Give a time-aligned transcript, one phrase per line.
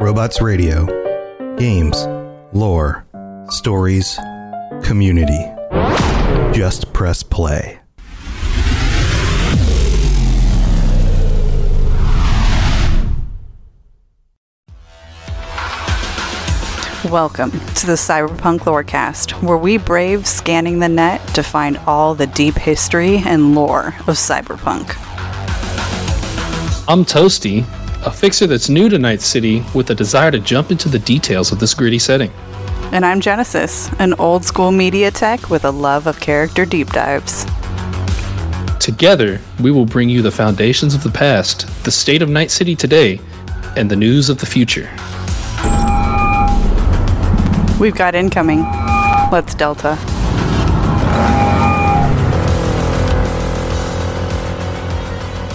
[0.00, 0.86] Robots Radio.
[1.56, 2.06] Games,
[2.52, 3.04] lore,
[3.48, 4.16] stories,
[4.84, 5.44] community.
[6.56, 7.80] Just press play.
[17.10, 22.28] Welcome to the Cyberpunk Lorecast, where we brave scanning the net to find all the
[22.28, 24.94] deep history and lore of Cyberpunk.
[26.86, 27.66] I'm Toastie,
[28.04, 31.50] a fixer that's new to Night City with a desire to jump into the details
[31.50, 32.30] of this gritty setting.
[32.92, 37.44] And I'm Genesis, an old school media tech with a love of character deep dives.
[38.78, 42.76] Together, we will bring you the foundations of the past, the state of Night City
[42.76, 43.20] today,
[43.76, 44.88] and the news of the future.
[47.78, 48.62] We've got incoming.
[49.30, 49.98] Let's Delta.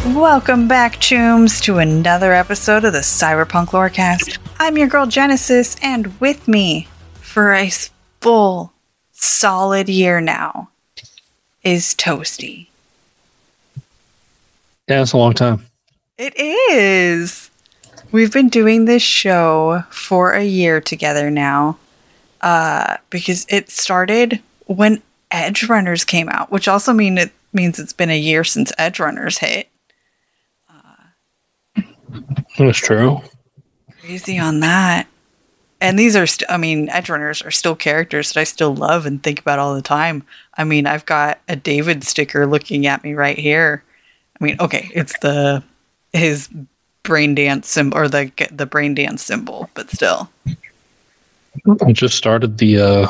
[0.07, 4.37] Welcome back, Chooms, to another episode of the Cyberpunk Lorecast.
[4.59, 6.89] I'm your girl Genesis, and with me
[7.21, 7.71] for a
[8.19, 8.73] full,
[9.13, 10.67] solid year now
[11.63, 12.67] is Toastie.
[14.89, 15.65] Yeah, it's a long time.
[16.17, 17.49] It is.
[18.11, 21.77] We've been doing this show for a year together now
[22.41, 28.09] uh, because it started when Edgerunners came out, which also mean it means it's been
[28.09, 29.69] a year since Edgerunners hit.
[32.57, 33.21] That's true.
[34.01, 35.07] Crazy on that.
[35.81, 39.21] And these are, st- I mean, Edgerunners are still characters that I still love and
[39.21, 40.23] think about all the time.
[40.57, 43.83] I mean, I've got a David sticker looking at me right here.
[44.39, 45.61] I mean, okay, it's the
[46.13, 46.49] his
[47.03, 50.29] brain dance symbol or the the brain dance symbol, but still.
[51.81, 53.07] I just started the uh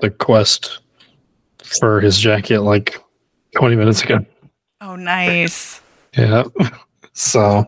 [0.00, 0.80] the quest
[1.64, 2.96] for his jacket like
[3.56, 4.24] 20 minutes ago.
[4.80, 5.80] Oh, nice.
[6.16, 6.44] Yeah.
[7.18, 7.66] So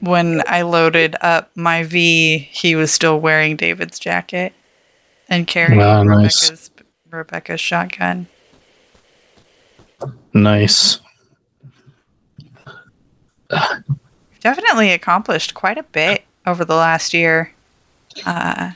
[0.00, 4.52] When I loaded up my V, he was still wearing David's jacket
[5.26, 6.50] and carrying Wow, nice.
[6.50, 6.70] Rebecca's
[7.10, 8.26] Rebecca's shotgun.
[10.34, 11.00] nice.
[14.40, 17.54] definitely accomplished quite a bit over the last year.
[18.26, 18.72] Uh,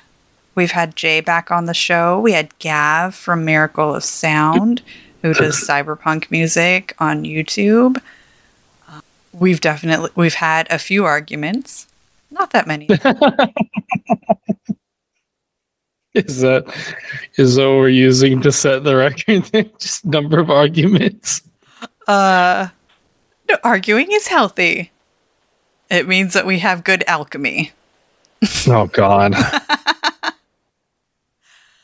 [0.54, 2.18] we've had Jay back on the show.
[2.20, 4.82] We had Gav from Miracle of Sound,
[5.22, 8.00] who does cyberpunk music on YouTube.
[9.34, 11.86] Uh, we've definitely we've had a few arguments,
[12.30, 12.88] not that many.
[16.14, 16.64] Is that
[17.36, 19.50] is that what we're using to set the record?
[19.80, 21.42] Just number of arguments.
[22.06, 22.68] uh,
[23.48, 24.92] no, arguing is healthy.
[25.90, 27.72] It means that we have good alchemy.
[28.68, 29.34] Oh God.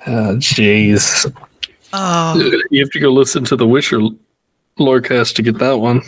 [0.06, 1.30] Oh, Jeez.
[1.92, 3.98] Oh, you have to go listen to the Witcher
[4.78, 6.02] lorecast to get that one.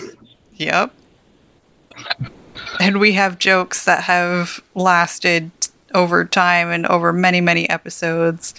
[0.57, 0.95] Yep.
[2.83, 5.53] And we have jokes that have lasted
[5.95, 8.57] over time and over many, many episodes.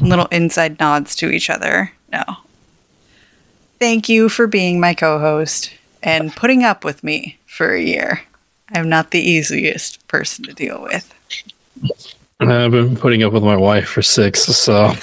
[0.00, 1.92] Little inside nods to each other.
[2.10, 2.24] No.
[3.78, 5.72] Thank you for being my co host
[6.02, 8.22] and putting up with me for a year.
[8.74, 11.14] I'm not the easiest person to deal with.
[12.40, 14.94] I've been putting up with my wife for six, so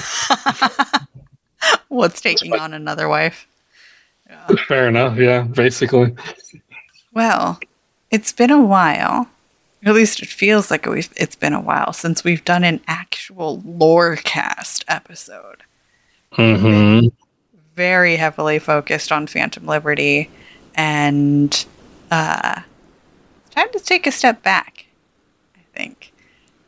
[1.88, 3.48] What's taking on another wife?
[4.68, 5.18] fair enough.
[5.18, 6.14] Yeah, basically.
[7.14, 7.60] Well,
[8.12, 9.30] it's been a while.
[9.84, 13.62] At least it feels like we've, it's been a while since we've done an actual
[13.62, 15.64] lore cast episode.
[16.32, 17.08] hmm
[17.76, 20.30] Very heavily focused on Phantom Liberty,
[20.76, 21.66] and
[22.12, 22.62] uh,
[23.46, 24.86] it's time to take a step back.
[25.56, 26.12] I think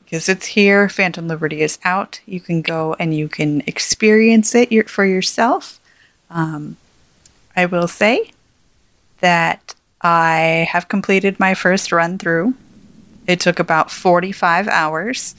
[0.10, 0.90] because it's here.
[0.90, 2.20] Phantom Liberty is out.
[2.26, 5.80] You can go and you can experience it for yourself.
[6.32, 6.78] Um,
[7.56, 8.32] I will say
[9.20, 12.54] that I have completed my first run through.
[13.28, 15.36] It took about 45 hours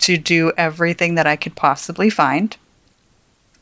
[0.00, 2.56] to do everything that I could possibly find.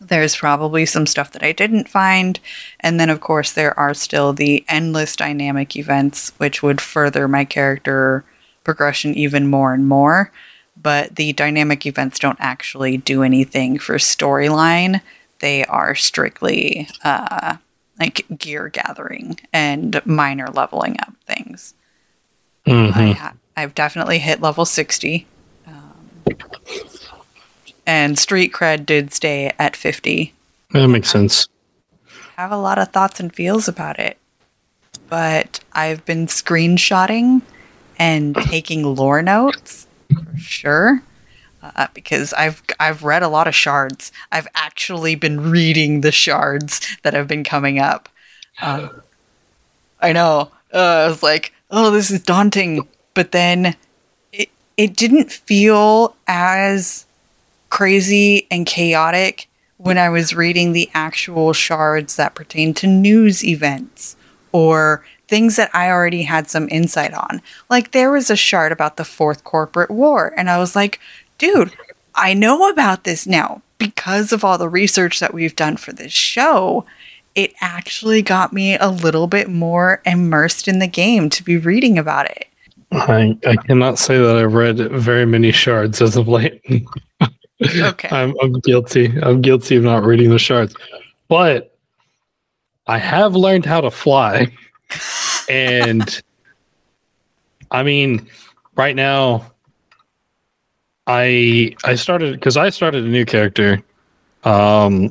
[0.00, 2.38] There's probably some stuff that I didn't find.
[2.80, 7.44] And then, of course, there are still the endless dynamic events, which would further my
[7.44, 8.25] character
[8.64, 10.32] progression even more and more.
[10.81, 15.00] But the dynamic events don't actually do anything for storyline,
[15.43, 17.56] they are strictly uh,
[18.02, 21.75] like gear gathering and minor leveling up things.
[22.66, 25.26] hmm I ha- I've definitely hit level 60.
[25.66, 26.10] Um,
[27.87, 30.32] and street cred did stay at 50.
[30.72, 31.49] That makes sense.
[32.37, 34.16] I have a lot of thoughts and feels about it.
[35.08, 37.43] But I've been screenshotting
[37.99, 41.02] and taking lore notes for sure.
[41.62, 44.11] Uh, because I've I've read a lot of shards.
[44.32, 48.09] I've actually been reading the shards that have been coming up.
[48.61, 49.03] Um,
[50.00, 52.88] I know uh, I was like, oh, this is daunting.
[53.14, 53.76] But then
[54.32, 57.06] it it didn't feel as
[57.70, 64.17] crazy and chaotic when I was reading the actual shards that pertain to news events
[64.53, 67.41] or things that I already had some insight on.
[67.70, 71.00] Like there was a shard about the fourth corporate war, and I was like,
[71.42, 71.72] dude,
[72.14, 76.12] I know about this now because of all the research that we've done for this
[76.12, 76.86] show.
[77.34, 81.98] It actually got me a little bit more immersed in the game to be reading
[81.98, 82.46] about it.
[82.92, 86.62] I, I cannot say that I've read very many shards as of late.
[87.64, 88.08] Okay.
[88.10, 89.06] I'm, I'm guilty.
[89.22, 90.74] I'm guilty of not reading the shards.
[91.28, 91.78] But
[92.88, 94.48] I have learned how to fly.
[95.48, 96.20] and
[97.70, 98.28] I mean,
[98.74, 99.51] right now
[101.06, 103.82] I I started because I started a new character.
[104.44, 105.10] Um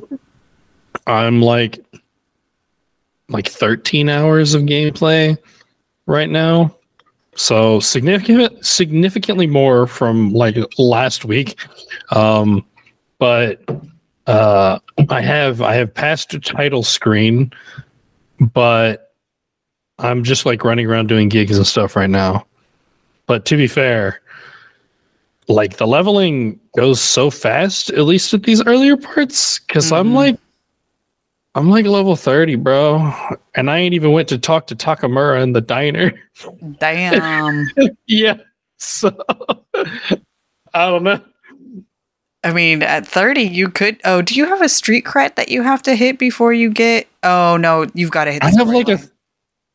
[1.06, 1.84] I'm like
[3.28, 5.36] like 13 hours of gameplay
[6.06, 6.74] right now.
[7.34, 11.58] So significant significantly more from like last week.
[12.10, 12.64] Um
[13.18, 13.62] but
[14.26, 14.78] uh
[15.08, 17.52] I have I have passed a title screen,
[18.40, 19.14] but
[19.98, 22.46] I'm just like running around doing gigs and stuff right now.
[23.26, 24.20] But to be fair,
[25.48, 30.14] like the leveling goes so fast, at least at these earlier parts, because I'm Mhm.
[30.14, 30.36] like
[31.54, 33.12] I'm like level 30, bro.
[33.54, 36.12] And I ain't even went to talk to Takemura in the diner.
[36.80, 37.68] Damn.
[38.06, 38.38] yeah.
[38.78, 39.14] So
[40.74, 41.20] I don't know.
[42.44, 44.00] I mean, at 30, you could.
[44.04, 47.06] Oh, do you have a street cred that you have to hit before you get?
[47.22, 49.08] Oh, no, you've got to hit I have like a storyline.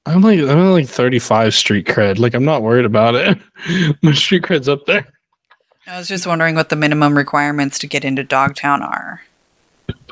[0.07, 2.17] I'm like I'm like 35 street cred.
[2.17, 3.37] Like I'm not worried about it.
[4.01, 5.05] My street cred's up there.
[5.87, 9.21] I was just wondering what the minimum requirements to get into Dogtown are.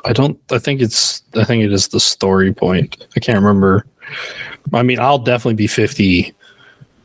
[0.04, 0.38] I don't.
[0.50, 1.22] I think it's.
[1.34, 3.06] I think it is the story point.
[3.16, 3.86] I can't remember.
[4.72, 6.32] I mean, I'll definitely be fifty,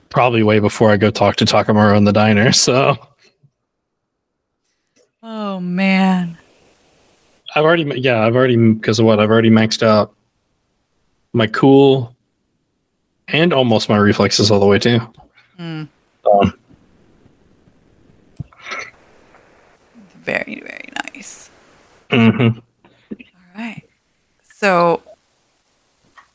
[0.09, 2.51] probably way before I go talk to Takemura in the diner.
[2.61, 2.97] So
[5.23, 6.37] Oh, man.
[7.55, 7.83] I've already.
[7.99, 10.13] Yeah, I've already because of what I've already maxed out
[11.33, 12.15] my cool
[13.27, 14.99] and almost my reflexes all the way too.
[15.57, 15.83] Hmm.
[16.31, 16.53] Um,
[20.21, 21.49] Very, very nice.
[22.09, 22.57] mhm.
[22.57, 22.61] All
[23.55, 23.83] right.
[24.55, 25.01] So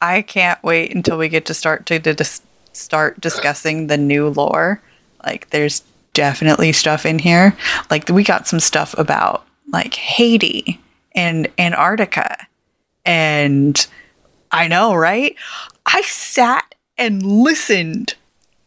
[0.00, 2.42] I can't wait until we get to start to, to dis-
[2.72, 4.80] start discussing the new lore.
[5.24, 7.56] Like there's definitely stuff in here.
[7.90, 10.80] Like we got some stuff about like Haiti
[11.14, 12.46] and Antarctica.
[13.04, 13.86] And
[14.50, 15.36] I know, right?
[15.86, 18.14] I sat and listened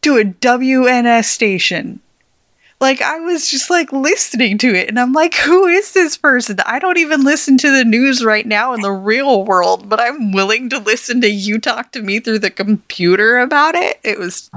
[0.02, 2.00] to a WNS station
[2.80, 6.58] like I was just like listening to it and I'm like who is this person?
[6.64, 10.32] I don't even listen to the news right now in the real world, but I'm
[10.32, 14.00] willing to listen to you talk to me through the computer about it.
[14.02, 14.50] It was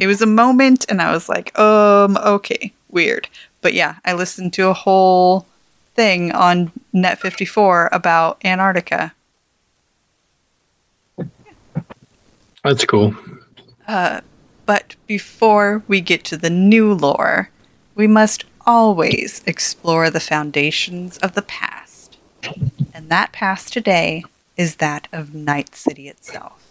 [0.00, 3.28] it was a moment and I was like, "Um, okay, weird."
[3.62, 5.46] But yeah, I listened to a whole
[5.94, 9.14] thing on Net 54 about Antarctica.
[12.62, 13.14] That's cool.
[14.66, 17.50] But before we get to the new lore,
[17.94, 22.18] we must always explore the foundations of the past.
[22.92, 24.24] And that past today
[24.56, 26.62] is that of Night City itself.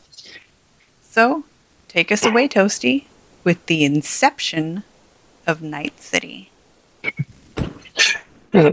[1.02, 1.46] So,
[1.88, 3.06] take us away, Toastie,
[3.44, 4.84] with the inception
[5.48, 6.52] of Night City.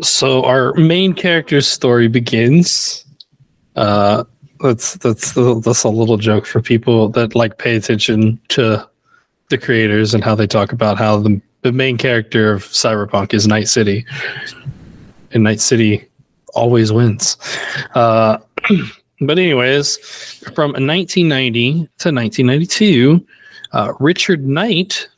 [0.02, 3.04] So our main character's story begins.
[3.74, 4.24] Uh,
[4.60, 8.88] that's that's that's a little joke for people that like pay attention to
[9.52, 13.46] the creators and how they talk about how the the main character of Cyberpunk is
[13.46, 14.04] Night City,
[15.30, 16.08] and Night City
[16.54, 17.36] always wins.
[17.94, 18.38] Uh,
[19.20, 19.96] but anyways,
[20.54, 23.24] from 1990 to 1992,
[23.72, 25.08] uh, Richard Knight,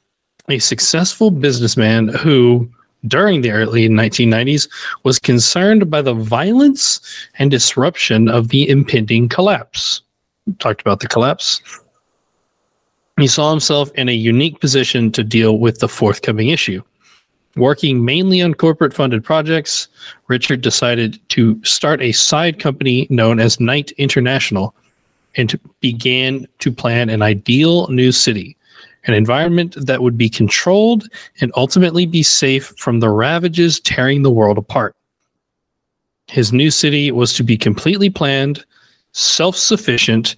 [0.50, 2.71] a successful businessman who
[3.07, 4.69] during the early 1990s
[5.03, 7.00] was concerned by the violence
[7.38, 10.03] and disruption of the impending collapse.
[10.59, 11.62] Talked about the collapse.
[13.18, 16.83] He saw himself in a unique position to deal with the forthcoming issue.
[17.56, 19.87] Working mainly on corporate funded projects,
[20.26, 24.75] Richard decided to start a side company known as Knight International
[25.37, 28.56] and to- began to plan an ideal new city,
[29.04, 31.09] an environment that would be controlled
[31.40, 34.97] and ultimately be safe from the ravages tearing the world apart.
[36.26, 38.64] His new city was to be completely planned,
[39.12, 40.35] self sufficient,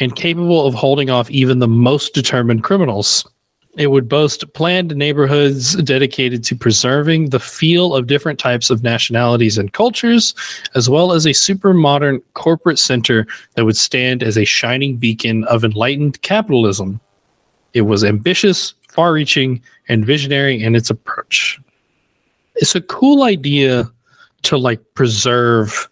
[0.00, 3.26] and capable of holding off even the most determined criminals.
[3.76, 9.58] It would boast planned neighborhoods dedicated to preserving the feel of different types of nationalities
[9.58, 10.34] and cultures,
[10.74, 15.44] as well as a super modern corporate center that would stand as a shining beacon
[15.44, 17.00] of enlightened capitalism.
[17.74, 21.60] It was ambitious, far reaching, and visionary in its approach.
[22.54, 23.90] It's a cool idea
[24.44, 25.86] to like preserve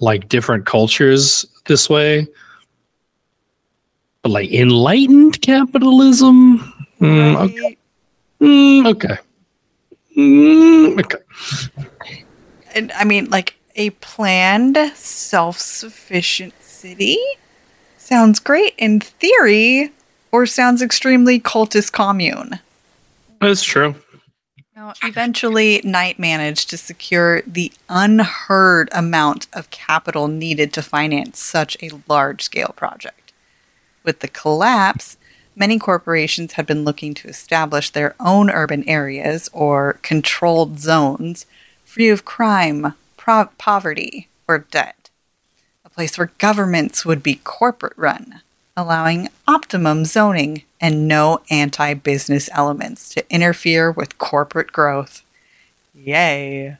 [0.00, 2.28] like different cultures this way.
[4.28, 7.76] Like enlightened capitalism, Mm, okay.
[8.40, 9.18] Mm, okay.
[10.16, 11.18] Mm, okay.
[12.74, 17.18] And I mean, like a planned self sufficient city
[17.98, 19.92] sounds great in theory,
[20.32, 22.60] or sounds extremely cultist commune.
[23.40, 23.96] That's true.
[24.74, 31.76] Now, eventually, Knight managed to secure the unheard amount of capital needed to finance such
[31.82, 33.25] a large scale project.
[34.06, 35.16] With the collapse,
[35.56, 41.44] many corporations had been looking to establish their own urban areas or controlled zones
[41.84, 45.10] free of crime, pro- poverty, or debt.
[45.84, 48.42] A place where governments would be corporate run,
[48.76, 55.24] allowing optimum zoning and no anti business elements to interfere with corporate growth.
[55.92, 56.76] Yay!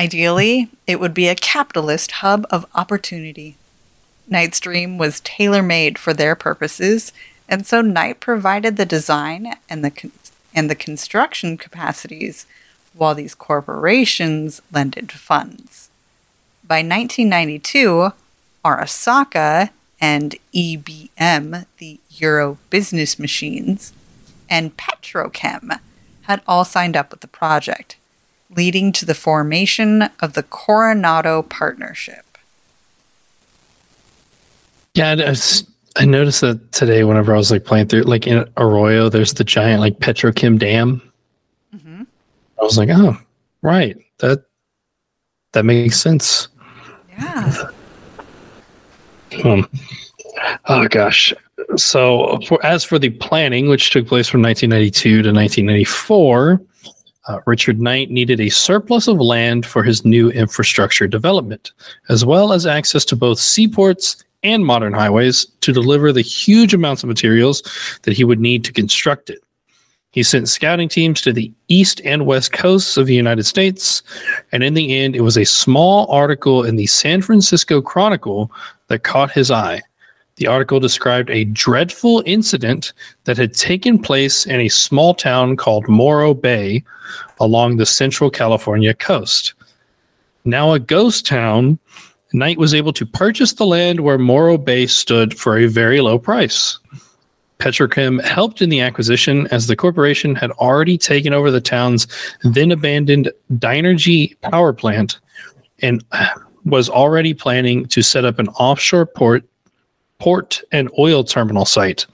[0.00, 3.56] Ideally, it would be a capitalist hub of opportunity.
[4.28, 7.12] Knight's dream was tailor made for their purposes,
[7.48, 10.12] and so Knight provided the design and the con-
[10.54, 12.46] and the construction capacities,
[12.94, 15.88] while these corporations lended funds.
[16.66, 18.12] By 1992,
[18.64, 19.70] Arasaka
[20.00, 23.92] and EBM, the Euro Business Machines,
[24.48, 25.78] and Petrochem
[26.22, 27.96] had all signed up with the project,
[28.54, 32.27] leading to the formation of the Coronado Partnership.
[34.98, 35.64] Yeah, I, was-
[35.96, 39.44] I noticed that today whenever I was like playing through, like in Arroyo, there's the
[39.44, 41.00] giant like Petrochem dam.
[41.74, 42.06] Mhm.
[42.60, 43.16] I was like, oh,
[43.62, 44.44] right, that
[45.52, 46.48] that makes sense.
[47.18, 47.70] Yeah.
[49.44, 49.68] Um,
[50.66, 51.32] oh gosh.
[51.76, 56.60] So, for, as for the planning, which took place from 1992 to 1994,
[57.28, 61.72] uh, Richard Knight needed a surplus of land for his new infrastructure development,
[62.08, 67.02] as well as access to both seaports and modern highways to deliver the huge amounts
[67.02, 67.62] of materials
[68.02, 69.42] that he would need to construct it.
[70.12, 74.02] He sent scouting teams to the east and west coasts of the United States,
[74.52, 78.50] and in the end, it was a small article in the San Francisco Chronicle
[78.86, 79.82] that caught his eye.
[80.36, 82.92] The article described a dreadful incident
[83.24, 86.84] that had taken place in a small town called Morro Bay
[87.40, 89.54] along the central California coast.
[90.44, 91.78] Now a ghost town,
[92.32, 96.18] Knight was able to purchase the land where Morro Bay stood for a very low
[96.18, 96.78] price.
[97.58, 102.06] Petrochem helped in the acquisition as the corporation had already taken over the town's
[102.42, 105.18] then abandoned Dynegy power plant
[105.80, 106.04] and
[106.64, 109.44] was already planning to set up an offshore port
[110.18, 112.06] port and oil terminal site.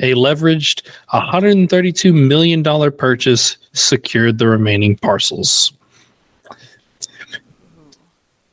[0.00, 0.82] A leveraged
[1.12, 5.72] $132 million purchase secured the remaining parcels.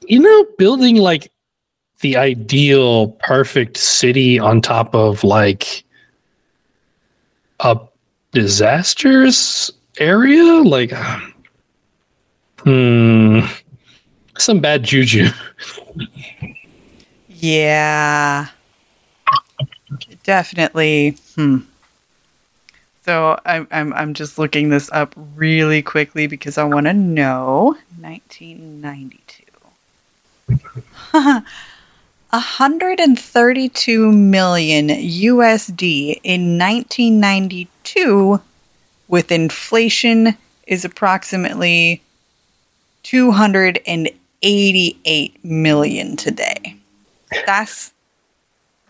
[0.08, 1.32] You know, building like
[2.02, 5.84] the ideal perfect city on top of like
[7.60, 7.80] a
[8.32, 10.92] disastrous area, like
[12.60, 13.40] hmm,
[14.38, 15.30] some bad juju.
[17.28, 18.48] Yeah.
[20.24, 21.18] Definitely.
[21.36, 21.58] Hmm.
[23.06, 27.76] So I'm I'm I'm just looking this up really quickly because I want to know
[28.00, 29.23] 1992.
[32.34, 38.42] 132 million USD in 1992
[39.08, 42.02] with inflation is approximately
[43.04, 46.76] 288 million today.
[47.46, 47.94] That's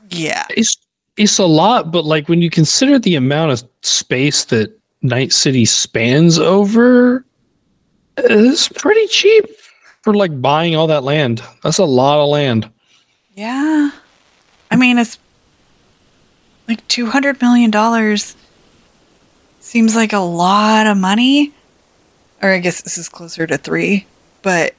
[0.10, 0.46] yeah.
[0.52, 0.78] It's
[1.18, 5.66] it's a lot, but like when you consider the amount of space that Night City
[5.66, 7.26] spans over,
[8.18, 9.46] it's pretty cheap
[10.04, 11.42] for like buying all that land.
[11.64, 12.70] That's a lot of land.
[13.36, 13.90] Yeah.
[14.70, 15.18] I mean, it's
[16.68, 18.18] like $200 million
[19.60, 21.54] seems like a lot of money.
[22.42, 24.06] Or I guess this is closer to three,
[24.42, 24.76] but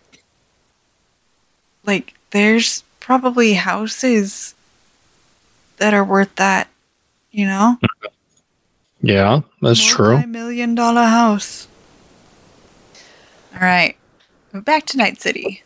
[1.87, 4.54] like there's probably houses
[5.78, 6.69] that are worth that,
[7.31, 7.78] you know?
[9.00, 10.26] Yeah, that's true.
[10.26, 11.66] Million dollar house.
[13.54, 13.97] All right.
[14.55, 15.65] Back to Night City.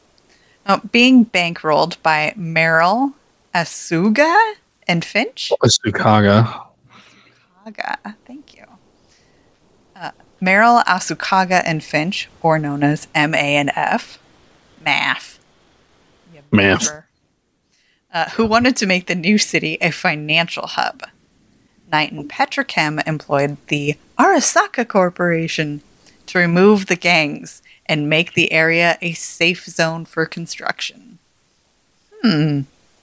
[0.67, 3.13] Now, being bankrolled by Merrill,
[3.55, 4.55] Asuga,
[4.87, 5.53] and Finch.
[5.63, 6.69] Asukaga.
[7.67, 8.15] Asukaga.
[8.27, 8.65] Thank you.
[9.95, 14.19] Uh, Merrill Asukaga and Finch, or known as MA and F,
[14.83, 15.39] Math.
[16.51, 16.89] Math.
[18.11, 21.03] Uh, who wanted to make the new city a financial hub.
[21.93, 25.83] Knight and Petrochem employed the Arasaka Corporation
[26.25, 31.19] to remove the gangs and make the area a safe zone for construction.
[32.23, 32.63] Hmm.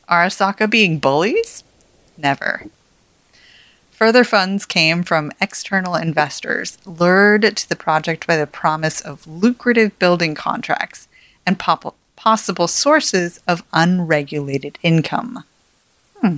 [0.09, 1.63] Arasaka being bullies?
[2.17, 2.65] Never.
[3.91, 9.97] Further funds came from external investors, lured to the project by the promise of lucrative
[9.99, 11.07] building contracts
[11.45, 15.45] and pop- possible sources of unregulated income.
[16.21, 16.37] Hmm.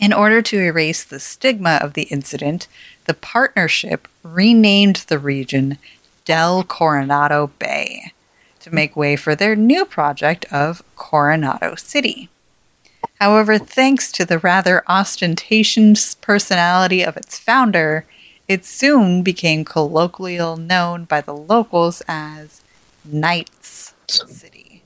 [0.00, 2.66] In order to erase the stigma of the incident,
[3.04, 5.78] the partnership renamed the region
[6.24, 8.12] Del Coronado Bay
[8.60, 12.30] to make way for their new project of Coronado City.
[13.20, 18.06] However, thanks to the rather ostentatious personality of its founder,
[18.48, 22.62] it soon became colloquially known by the locals as
[23.04, 24.82] Knights City.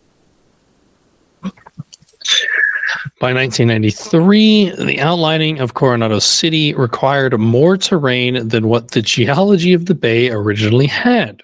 [3.20, 9.86] By 1993, the outlining of Coronado City required more terrain than what the geology of
[9.86, 11.42] the bay originally had.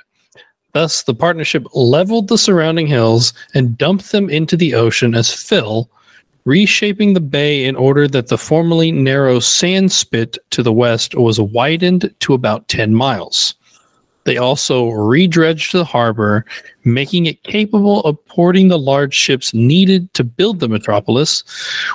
[0.72, 5.90] Thus, the partnership leveled the surrounding hills and dumped them into the ocean as fill,
[6.44, 11.40] reshaping the bay in order that the formerly narrow sand spit to the west was
[11.40, 13.54] widened to about 10 miles.
[14.24, 16.44] They also redredged the harbor,
[16.84, 21.44] making it capable of porting the large ships needed to build the metropolis,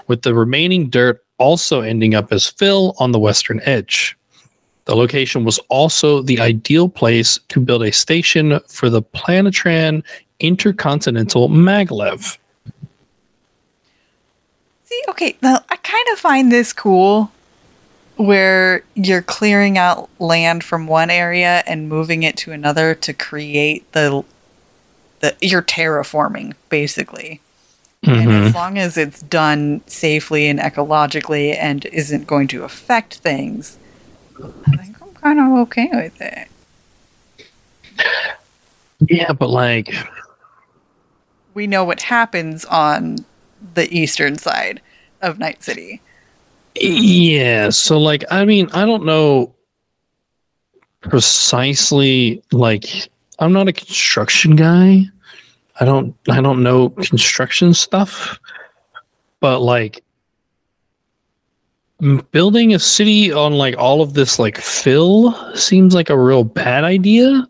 [0.08, 4.16] with the remaining dirt also ending up as fill on the western edge.
[4.86, 10.04] The location was also the ideal place to build a station for the Planetran
[10.40, 12.38] Intercontinental Maglev.
[14.86, 17.32] See, okay, now I kind of find this cool
[18.20, 23.90] where you're clearing out land from one area and moving it to another to create
[23.94, 24.26] the
[25.22, 27.40] the you're terraforming basically.
[28.04, 28.48] And mm-hmm.
[28.48, 33.78] as long as it's done safely and ecologically and isn't going to affect things,
[34.68, 36.48] I think I'm kind of okay with it.
[39.00, 39.94] Yeah, but like,
[41.54, 43.26] We know what happens on
[43.74, 44.82] the eastern side
[45.22, 46.02] of Night City.
[46.76, 49.54] Yeah, so like, I mean, I don't know
[51.02, 55.06] precisely, like, I'm not a construction guy.
[55.80, 58.38] I don't, I don't know construction stuff,
[59.40, 60.04] but like,
[62.32, 66.86] building a city on like all of this like fill seems like a real bad
[66.86, 67.46] idea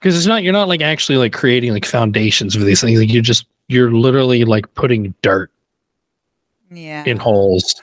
[0.00, 3.08] because it's not you're not like actually like creating like foundations for these things like
[3.12, 5.48] you're just you're literally like putting dirt
[6.72, 7.04] Yeah.
[7.04, 7.80] in holes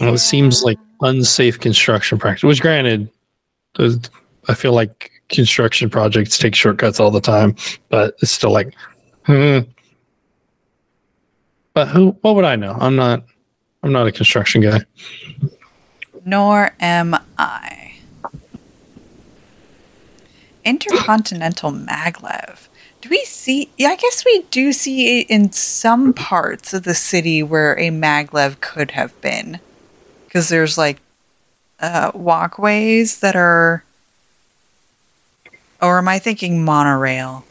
[0.00, 3.10] Well, it seems like unsafe construction practice which granted
[3.78, 7.54] i feel like construction projects take shortcuts all the time
[7.88, 8.74] but it's still like
[9.26, 9.60] hmm.
[11.74, 13.24] but who what would i know i'm not
[13.82, 14.80] i'm not a construction guy
[16.24, 17.96] Nor am I.
[20.64, 22.68] Intercontinental maglev.
[23.02, 23.70] Do we see?
[23.76, 27.90] Yeah, I guess we do see it in some parts of the city where a
[27.90, 29.60] maglev could have been,
[30.34, 31.00] because there's like
[31.78, 33.84] uh, walkways that are.
[35.80, 37.44] Or am I thinking monorail?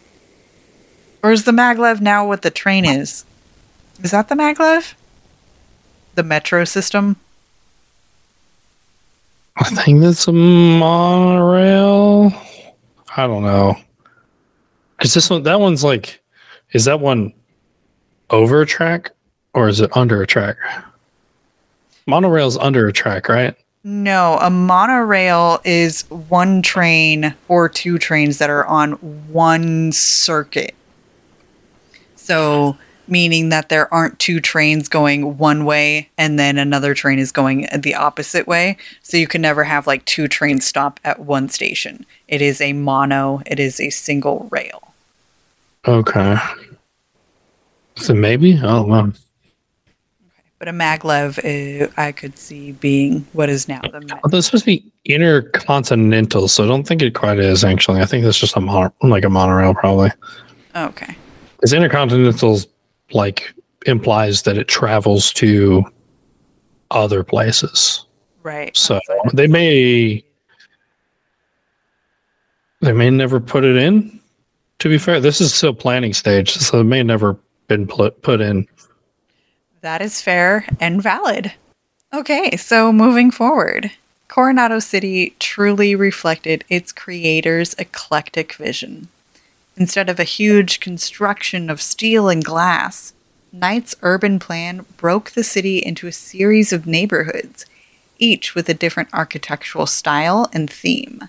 [1.24, 3.24] Or is the maglev now what the train is?
[4.04, 4.96] Is that the maglev?
[6.16, 7.16] The metro system?
[9.56, 12.34] I think that's a monorail.
[13.16, 13.78] I don't know.
[14.98, 16.22] Because this one, that one's like,
[16.74, 17.32] is that one
[18.30, 19.12] over a track
[19.54, 20.58] or is it under a track?
[22.06, 23.56] Monorail's under a track, right?
[23.84, 30.74] No, a monorail is one train or two trains that are on one circuit.
[32.16, 37.34] So, meaning that there aren't two trains going one way and then another train is
[37.34, 38.78] going the opposite way.
[39.02, 42.06] So, you can never have like two trains stop at one station.
[42.30, 44.94] It is a mono, it is a single rail.
[45.86, 46.38] Okay.
[47.96, 48.58] So maybe?
[48.58, 49.14] I don't know.
[50.64, 54.64] But a maglev, uh, I could see being what is now the Although it's supposed
[54.64, 58.00] to be intercontinental, so I don't think it quite is actually.
[58.00, 60.12] I think that's just a mon- like a monorail, probably.
[60.74, 61.18] Okay.
[61.58, 62.66] Because intercontinental's
[63.12, 63.54] like
[63.88, 65.84] implies that it travels to
[66.92, 68.06] other places.
[68.42, 68.74] Right.
[68.78, 69.02] So
[69.34, 70.24] they may
[72.80, 74.18] they may never put it in.
[74.80, 78.40] To be fair, this is still planning stage, so it may never been put put
[78.40, 78.66] in.
[79.84, 81.56] That is fair and valid.
[82.14, 83.92] Okay, so moving forward,
[84.30, 89.10] Coronado City truly reflected its creator's eclectic vision.
[89.76, 93.12] Instead of a huge construction of steel and glass,
[93.52, 97.66] Knight's urban plan broke the city into a series of neighborhoods,
[98.18, 101.28] each with a different architectural style and theme.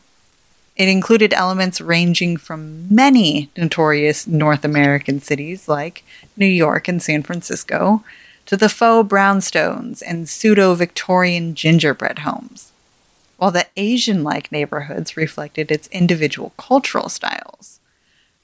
[0.76, 6.04] It included elements ranging from many notorious North American cities like
[6.36, 8.04] New York and San Francisco
[8.46, 12.72] to the faux brownstones and pseudo Victorian gingerbread homes,
[13.36, 17.80] while the Asian like neighborhoods reflected its individual cultural styles.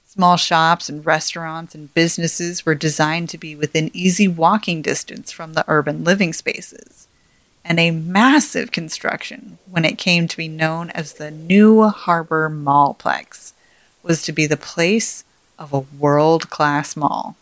[0.06, 5.52] Small shops and restaurants and businesses were designed to be within easy walking distance from
[5.52, 7.06] the urban living spaces
[7.64, 13.52] and a massive construction when it came to be known as the New Harbor Mallplex
[14.02, 15.24] was to be the place
[15.58, 17.36] of a world class mall.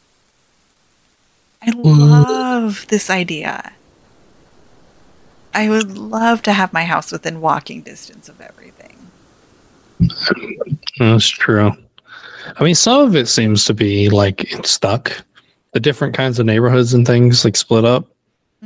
[1.63, 3.73] I love this idea.
[5.55, 8.97] I would love to have my house within walking distance of everything.
[10.99, 11.73] That's true.
[12.57, 15.25] I mean, some of it seems to be like it's stuck.
[15.73, 18.07] The different kinds of neighborhoods and things like split up.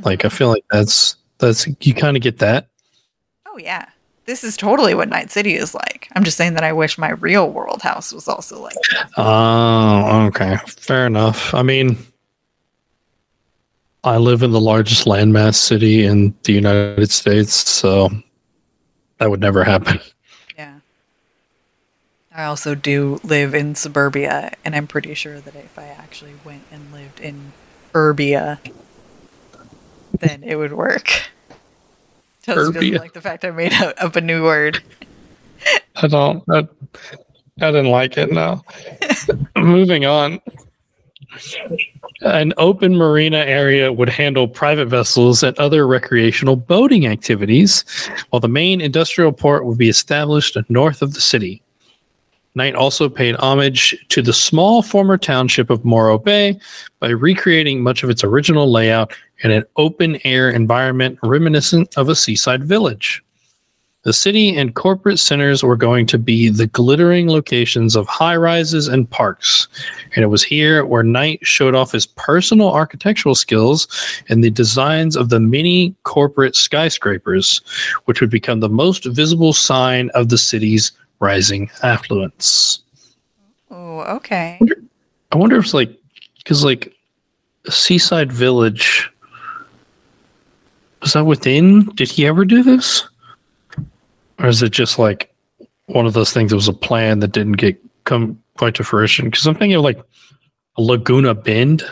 [0.03, 0.37] Like I mm-hmm.
[0.37, 2.67] feel like that's that's you kind of get that.
[3.47, 3.87] Oh yeah.
[4.25, 6.07] This is totally what Night City is like.
[6.15, 9.09] I'm just saying that I wish my real world house was also like that.
[9.17, 10.57] Oh, okay.
[10.65, 11.53] Fair enough.
[11.53, 11.97] I mean,
[14.03, 18.09] I live in the largest landmass city in the United States, so
[19.17, 19.99] that would never happen.
[20.57, 20.79] Yeah.
[22.35, 26.63] I also do live in suburbia, and I'm pretty sure that if I actually went
[26.71, 27.53] and lived in
[27.93, 28.59] urbia,
[30.19, 31.07] then it would work.
[32.43, 34.83] Chelsea doesn't like the fact I made up a new word.
[35.95, 36.43] I don't.
[36.49, 36.67] I,
[37.61, 38.31] I didn't like it.
[38.31, 38.63] Now,
[39.55, 40.41] Moving on.
[42.23, 47.83] An open marina area would handle private vessels and other recreational boating activities,
[48.29, 51.61] while the main industrial port would be established north of the city.
[52.55, 56.57] Knight also paid homage to the small former township of Morro Bay
[56.99, 59.11] by recreating much of its original layout
[59.43, 63.23] in an open air environment reminiscent of a seaside village.
[64.03, 68.89] The city and corporate centers were going to be the glittering locations of high rises
[68.89, 69.69] and parks.
[70.15, 73.87] And it was here where Knight showed off his personal architectural skills
[74.27, 77.61] and the designs of the many corporate skyscrapers,
[78.05, 82.83] which would become the most visible sign of the city's rising affluence.
[83.71, 84.59] Oh, okay.
[85.31, 85.97] I wonder if it's like,
[86.39, 86.93] because like
[87.69, 89.09] Seaside Village,
[91.01, 91.85] was that within?
[91.95, 93.07] Did he ever do this?
[94.39, 95.33] Or is it just like
[95.87, 99.25] one of those things that was a plan that didn't get come quite to fruition?
[99.25, 100.01] Because I'm thinking of like
[100.77, 101.83] Laguna Bend,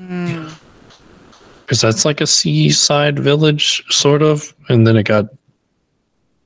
[0.00, 0.52] Mm,
[1.60, 5.26] because that's like a seaside village, sort of, and then it got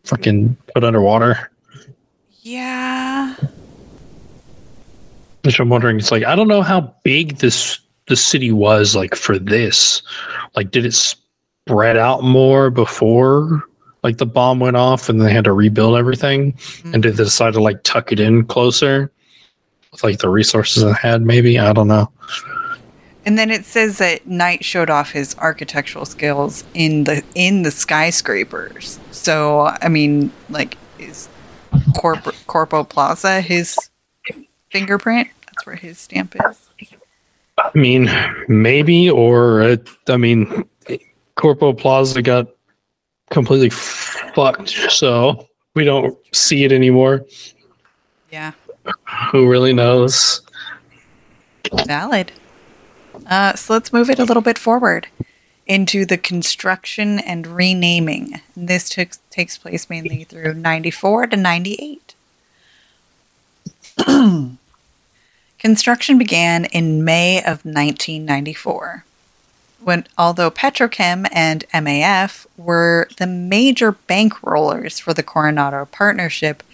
[0.04, 1.50] fucking put underwater.
[2.42, 3.34] yeah.
[5.44, 9.14] Which I'm wondering, it's like I don't know how big this the city was like
[9.14, 10.02] for this.
[10.56, 13.62] Like, did it spread out more before
[14.06, 16.52] like the bomb went off and they had to rebuild everything?
[16.52, 16.94] Mm-hmm.
[16.94, 19.10] And did they decide to like tuck it in closer
[19.90, 21.22] with like the resources it had?
[21.22, 22.10] Maybe I don't know.
[23.24, 27.72] And then it says that Knight showed off his architectural skills in the in the
[27.72, 29.00] skyscrapers.
[29.10, 31.28] So I mean, like, is
[31.96, 33.76] Corp- Corpo Plaza his
[34.70, 35.28] fingerprint?
[35.46, 36.68] That's where his stamp is.
[37.58, 38.08] I mean,
[38.46, 40.68] maybe or it, I mean,
[41.34, 42.46] Corpo Plaza got
[43.30, 47.24] completely fucked, so we don't see it anymore.
[48.30, 48.52] Yeah,
[49.32, 50.42] Who really knows?
[51.86, 52.32] valid.
[53.26, 55.08] Uh, so let's move it a little bit forward
[55.66, 58.40] into the construction and renaming.
[58.56, 62.14] This took, takes place mainly through 94 to 98.
[65.58, 69.04] Construction began in May of 1994.
[69.86, 76.64] When, although Petrochem and MAF were the major bankrollers for the Coronado partnership,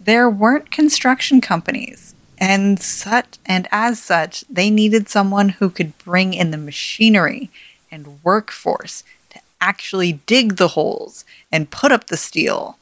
[0.00, 6.32] there weren't construction companies, and such and as such, they needed someone who could bring
[6.32, 7.50] in the machinery
[7.90, 12.78] and workforce to actually dig the holes and put up the steel.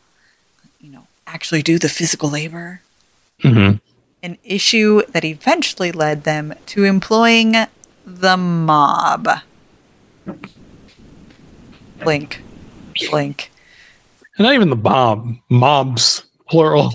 [0.80, 2.80] You know, actually do the physical labor
[3.42, 3.78] Mm-hmm.
[4.22, 7.56] an issue that eventually led them to employing
[8.06, 9.28] the mob.
[12.02, 12.42] Blink.
[13.10, 13.50] Blink.
[14.36, 15.42] And not even the bomb.
[15.48, 16.94] Mobs, plural.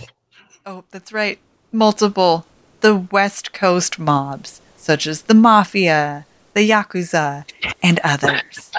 [0.65, 1.39] Oh, that's right.
[1.71, 2.45] Multiple.
[2.81, 7.43] The West Coast mobs, such as the Mafia, the Yakuza,
[7.83, 8.71] and others.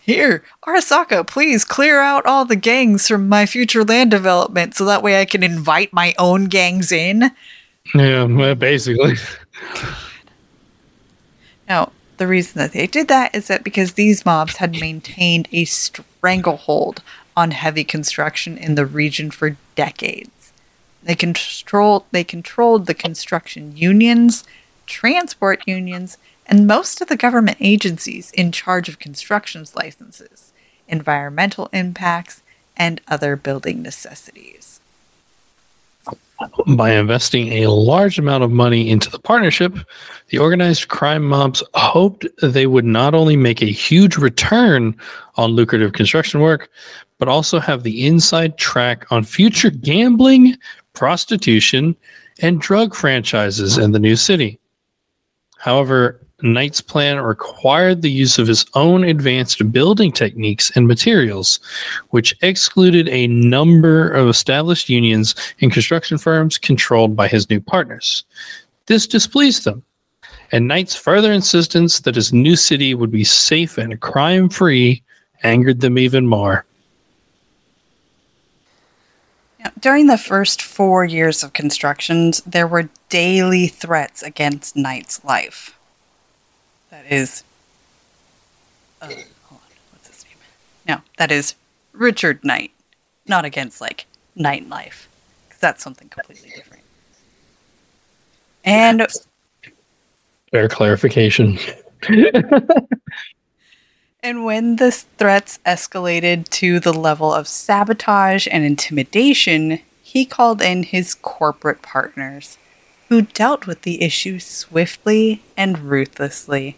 [0.00, 5.02] Here, Arasaka, please clear out all the gangs from my future land development so that
[5.02, 7.30] way I can invite my own gangs in.
[7.94, 9.16] Yeah, basically.
[11.68, 15.64] Now, the reason that they did that is that because these mobs had maintained a
[15.64, 17.02] stranglehold
[17.36, 20.52] on heavy construction in the region for decades.
[21.02, 24.44] They controlled they controlled the construction unions,
[24.86, 30.52] transport unions, and most of the government agencies in charge of constructions licenses,
[30.88, 32.42] environmental impacts,
[32.76, 34.77] and other building necessities.
[36.68, 39.76] By investing a large amount of money into the partnership,
[40.28, 44.96] the organized crime mobs hoped they would not only make a huge return
[45.34, 46.68] on lucrative construction work,
[47.18, 50.56] but also have the inside track on future gambling,
[50.92, 51.96] prostitution,
[52.40, 54.60] and drug franchises in the new city.
[55.58, 61.58] However, Knight's plan required the use of his own advanced building techniques and materials,
[62.10, 68.24] which excluded a number of established unions and construction firms controlled by his new partners.
[68.86, 69.82] This displeased them,
[70.52, 75.02] and Knight's further insistence that his new city would be safe and crime free
[75.42, 76.64] angered them even more.
[79.58, 85.77] Now, during the first four years of constructions, there were daily threats against Knight's life.
[87.08, 87.44] Is.
[89.00, 89.18] Uh, hold
[89.50, 89.58] on,
[89.92, 90.34] what's his name?
[90.86, 91.54] No, that is
[91.92, 92.72] Richard Knight,
[93.26, 95.08] not against like Knight life,
[95.46, 96.82] because that's something completely different.
[98.64, 99.06] And
[100.50, 101.58] Fair clarification.
[104.20, 110.82] And when the threats escalated to the level of sabotage and intimidation, he called in
[110.82, 112.58] his corporate partners,
[113.08, 116.76] who dealt with the issue swiftly and ruthlessly.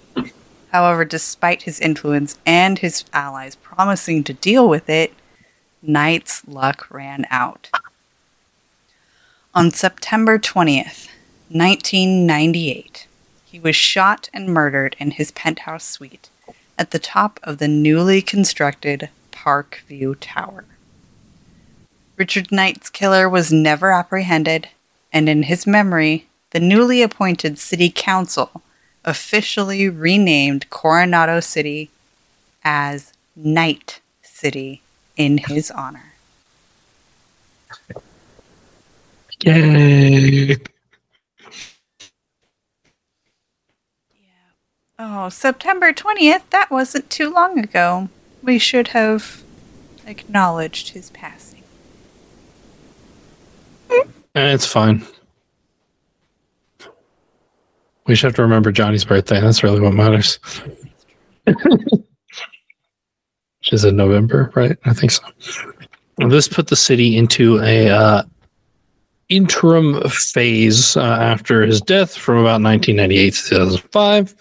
[0.70, 5.12] However, despite his influence and his allies promising to deal with it,
[5.82, 7.70] Knight's luck ran out.
[9.54, 11.08] On September 20th,
[11.48, 13.08] 1998,
[13.44, 16.28] he was shot and murdered in his penthouse suite
[16.78, 20.64] at the top of the newly constructed Parkview Tower.
[22.16, 24.68] Richard Knight's killer was never apprehended,
[25.12, 28.62] and in his memory, the newly appointed city council
[29.04, 31.90] officially renamed Coronado City
[32.64, 34.82] as Night City
[35.16, 36.12] in his honor.
[39.44, 40.56] Yay!
[44.98, 46.42] Oh, September 20th?
[46.50, 48.10] That wasn't too long ago.
[48.42, 49.42] We should have
[50.06, 51.49] acknowledged his passing.
[54.40, 55.04] Eh, It's fine.
[58.06, 59.38] We should have to remember Johnny's birthday.
[59.38, 60.38] That's really what matters.
[61.44, 61.62] Which
[63.72, 64.78] is in November, right?
[64.86, 65.22] I think so.
[66.28, 68.22] This put the city into a uh,
[69.28, 74.34] interim phase uh, after his death from about 1998 to 2005.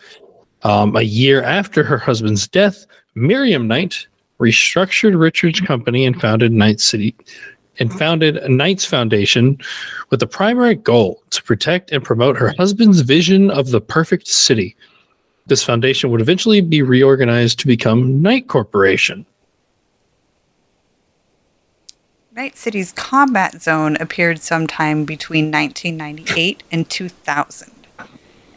[0.64, 2.86] Um, a year after her husband's death,
[3.16, 4.08] Miriam Knight
[4.40, 7.14] restructured Richard's company and founded Knight City
[7.80, 9.58] and founded a Knight's Foundation
[10.10, 14.76] with the primary goal to protect and promote her husband's vision of the perfect city.
[15.48, 19.26] This foundation would eventually be reorganized to become Knight Corporation.
[22.36, 27.74] Night City's combat zone appeared sometime between 1998 and 2000.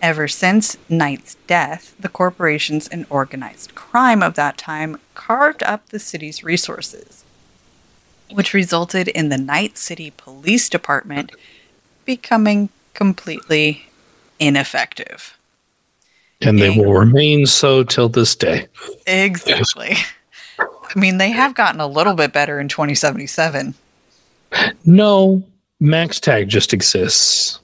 [0.00, 5.98] Ever since Knight's death, the corporations and organized crime of that time carved up the
[5.98, 7.24] city's resources,
[8.30, 11.32] which resulted in the Night City Police Department
[12.04, 13.87] becoming completely
[14.38, 15.37] ineffective.
[16.40, 18.66] And they will remain so till this day.
[19.06, 19.94] Exactly.
[20.58, 23.74] I mean, they have gotten a little bit better in 2077.
[24.85, 25.42] No,
[25.80, 27.61] MaxTac just exists.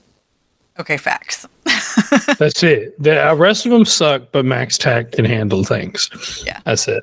[0.79, 1.47] Okay, facts.
[2.39, 3.01] That's it.
[3.03, 6.43] The rest of them suck, but MaxTac can handle things.
[6.47, 6.61] Yeah.
[6.65, 7.03] That's it.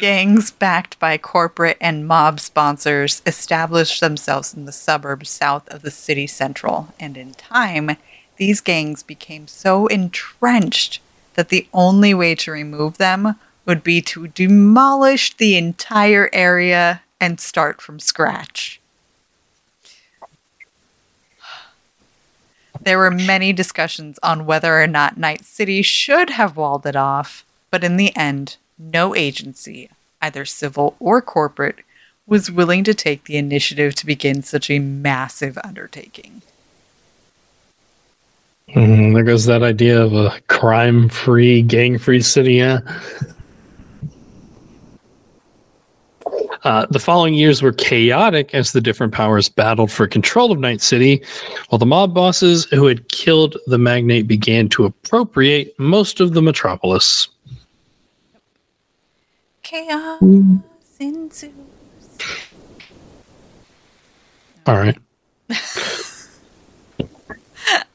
[0.00, 5.90] Gangs backed by corporate and mob sponsors established themselves in the suburbs south of the
[5.90, 7.98] city central, and in time,
[8.38, 11.00] these gangs became so entrenched
[11.34, 13.36] that the only way to remove them
[13.66, 18.80] would be to demolish the entire area and start from scratch.
[22.80, 27.44] There were many discussions on whether or not Night City should have walled it off,
[27.70, 29.90] but in the end, no agency,
[30.22, 31.80] either civil or corporate,
[32.26, 36.42] was willing to take the initiative to begin such a massive undertaking.
[38.74, 42.54] Mhm, there goes that idea of a crime free, gang free city.
[42.54, 42.78] Yeah.
[46.62, 50.82] Uh, the following years were chaotic as the different powers battled for control of Night
[50.82, 51.22] City,
[51.68, 56.42] while the mob bosses who had killed the magnate began to appropriate most of the
[56.42, 57.28] metropolis.
[59.70, 60.20] Chaos
[60.98, 61.52] ensues.
[64.66, 64.98] All right.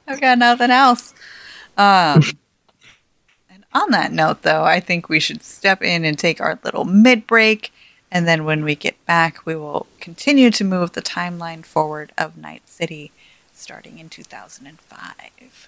[0.07, 1.13] I've got nothing else.
[1.77, 2.23] Um,
[3.49, 6.85] and on that note, though, I think we should step in and take our little
[6.85, 7.73] mid break.
[8.09, 12.37] And then when we get back, we will continue to move the timeline forward of
[12.37, 13.11] Night City
[13.51, 15.67] starting in 2005.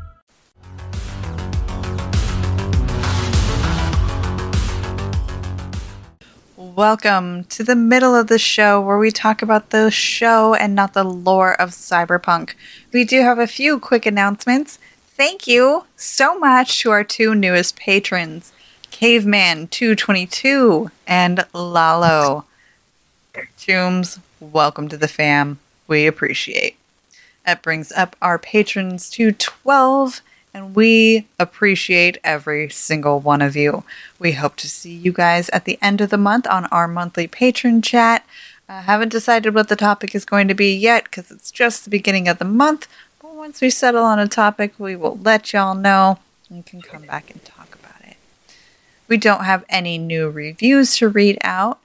[6.81, 10.93] Welcome to the middle of the show where we talk about the show and not
[10.93, 12.55] the lore of cyberpunk.
[12.91, 14.79] We do have a few quick announcements.
[15.15, 18.51] Thank you so much to our two newest patrons,
[18.89, 22.45] Caveman222 and Lalo.
[23.59, 25.59] Tombs, welcome to the fam.
[25.87, 26.77] We appreciate.
[27.45, 30.21] That brings up our patrons to 12
[30.53, 33.83] and we appreciate every single one of you.
[34.19, 37.27] We hope to see you guys at the end of the month on our monthly
[37.27, 38.25] patron chat.
[38.67, 41.89] I haven't decided what the topic is going to be yet because it's just the
[41.89, 42.87] beginning of the month.
[43.21, 47.03] But once we settle on a topic, we will let y'all know and can come
[47.03, 48.15] back and talk about it.
[49.09, 51.80] We don't have any new reviews to read out.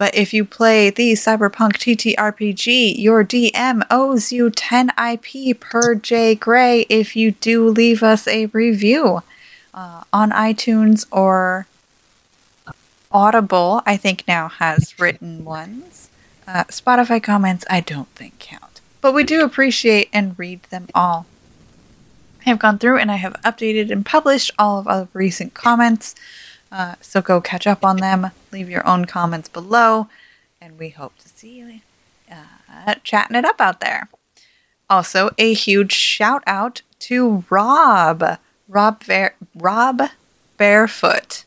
[0.00, 6.34] But if you play the Cyberpunk TTRPG, your DM owes you 10 IP per J
[6.34, 9.22] Gray if you do leave us a review
[9.74, 11.66] uh, on iTunes or
[13.12, 16.08] Audible, I think now has written ones.
[16.48, 18.80] Uh, Spotify comments, I don't think count.
[19.02, 21.26] But we do appreciate and read them all.
[22.40, 26.14] I have gone through and I have updated and published all of our recent comments.
[26.72, 28.30] Uh, so go catch up on them.
[28.52, 30.08] Leave your own comments below,
[30.60, 31.80] and we hope to see you
[32.86, 34.08] uh, chatting it up out there.
[34.88, 40.02] Also, a huge shout out to Rob, Rob, Ver- Rob
[40.56, 41.44] Barefoot,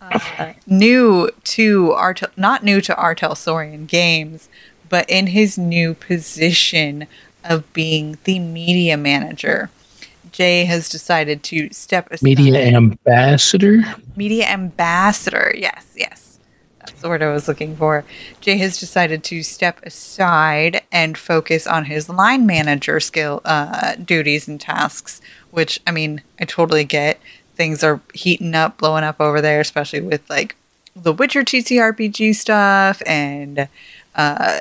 [0.00, 3.14] uh, new to Art, not new to R.
[3.14, 4.48] Talsorian Games,
[4.88, 7.06] but in his new position
[7.44, 9.70] of being the media manager.
[10.32, 12.24] Jay has decided to step aside.
[12.24, 13.82] Media ambassador?
[14.16, 15.54] Media ambassador.
[15.56, 16.38] Yes, yes.
[16.80, 18.04] That's the word I was looking for.
[18.40, 24.48] Jay has decided to step aside and focus on his line manager skill uh, duties
[24.48, 27.20] and tasks, which, I mean, I totally get.
[27.54, 30.56] Things are heating up, blowing up over there, especially with like
[30.96, 33.68] the Witcher TTRPG stuff and
[34.16, 34.60] uh,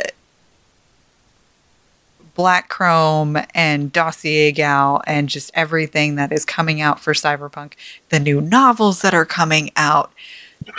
[2.41, 7.73] Black Chrome and Dossier Gal and just everything that is coming out for Cyberpunk,
[8.09, 10.11] the new novels that are coming out.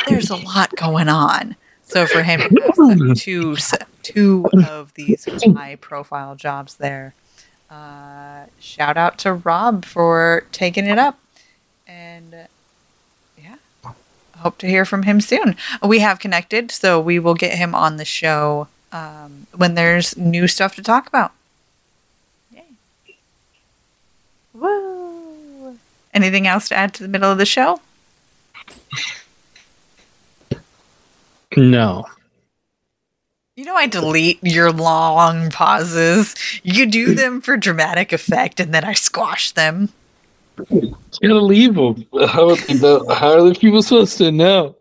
[0.09, 1.55] There's a lot going on.
[1.85, 3.57] So for him to two
[4.03, 7.15] two of these high profile jobs there,
[7.71, 11.21] uh, shout out to Rob for taking it up,
[11.87, 12.47] and uh,
[13.41, 13.57] yeah,
[14.39, 15.55] hope to hear from him soon.
[15.81, 20.49] We have connected, so we will get him on the show um, when there's new
[20.49, 21.31] stuff to talk about.
[26.15, 27.81] Anything else to add to the middle of the show?
[31.57, 32.07] No.
[33.57, 36.35] You know, I delete your long pauses.
[36.63, 39.91] You do them for dramatic effect, and then I squash them.
[40.71, 42.07] You gotta leave them.
[42.29, 44.77] How, how are the people supposed to know?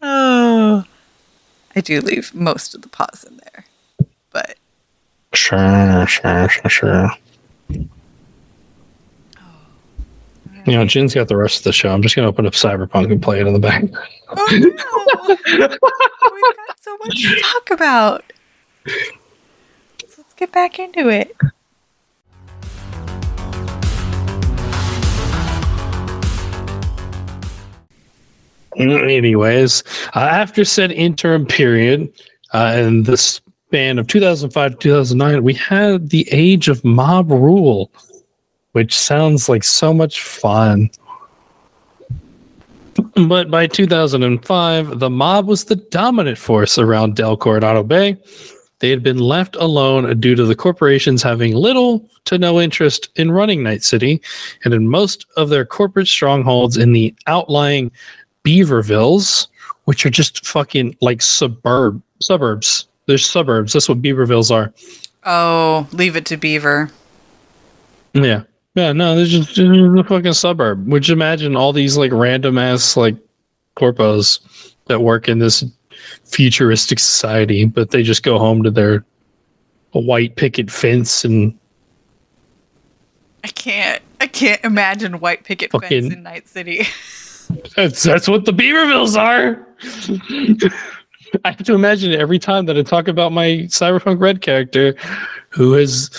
[0.00, 0.84] Oh,
[1.76, 3.64] I do leave most of the pause in there,
[4.30, 4.56] but
[5.34, 7.10] Sure, sure, sure, sure.
[10.66, 11.92] You know, Jenn's got the rest of the show.
[11.92, 13.84] I'm just gonna open up Cyberpunk and play it in the back.
[14.28, 14.68] oh no,
[15.28, 18.32] we've got so much to talk about.
[18.86, 18.92] So
[20.18, 21.36] let's get back into it.
[28.76, 29.82] Anyways,
[30.14, 32.12] uh, after said interim period,
[32.52, 37.90] uh, in the span of 2005 to 2009, we had the age of mob rule,
[38.72, 40.90] which sounds like so much fun.
[43.14, 48.16] But by 2005, the mob was the dominant force around Del Coronado Bay.
[48.80, 53.30] They had been left alone due to the corporations having little to no interest in
[53.30, 54.20] running Night City,
[54.64, 57.92] and in most of their corporate strongholds in the outlying
[58.44, 59.46] Beavervilles,
[59.84, 62.88] which are just fucking like suburb suburbs.
[63.06, 63.72] There's suburbs.
[63.72, 64.72] That's what Beavervilles are.
[65.24, 66.90] Oh, leave it to Beaver.
[68.12, 68.42] Yeah.
[68.74, 70.86] Yeah, no, there's just, just a fucking suburb.
[70.88, 73.16] Which imagine all these like random ass like
[73.76, 75.64] corpos that work in this
[76.24, 79.04] futuristic society, but they just go home to their
[79.92, 81.58] white picket fence and
[83.44, 84.02] I can't.
[84.20, 86.82] I can't imagine white picket fence in Night City.
[87.76, 89.66] that's that's what the Beavervilles are.
[91.44, 94.94] I have to imagine it every time that I talk about my Cyberpunk Red character
[95.48, 96.10] who has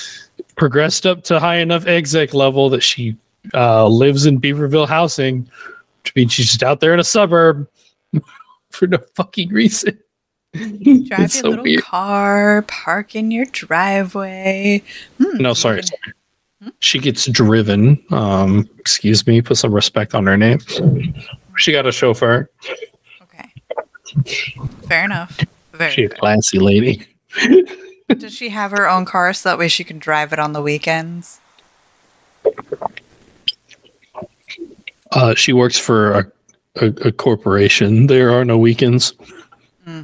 [0.56, 3.16] progressed up to high enough exec level that she
[3.54, 5.48] uh, lives in Beaverville housing,
[6.04, 7.68] which means she's just out there in a suburb
[8.70, 10.00] for no fucking reason.
[10.54, 11.84] Drive it's your so little weird.
[11.84, 14.84] car, park in your driveway.
[15.18, 16.14] Hmm, No, you sorry, sorry.
[16.80, 18.02] She gets driven.
[18.12, 20.60] Um, excuse me, put some respect on her name.
[21.58, 22.50] She got a chauffeur.
[23.24, 23.50] Okay.
[24.88, 25.40] Fair enough.
[25.74, 27.06] Very She a classy lady.
[28.20, 30.62] Does she have her own car so that way she can drive it on the
[30.62, 31.40] weekends?
[35.12, 36.32] Uh, she works for a,
[36.82, 38.08] a, a corporation.
[38.08, 39.14] There are no weekends.
[39.86, 40.04] Hmm.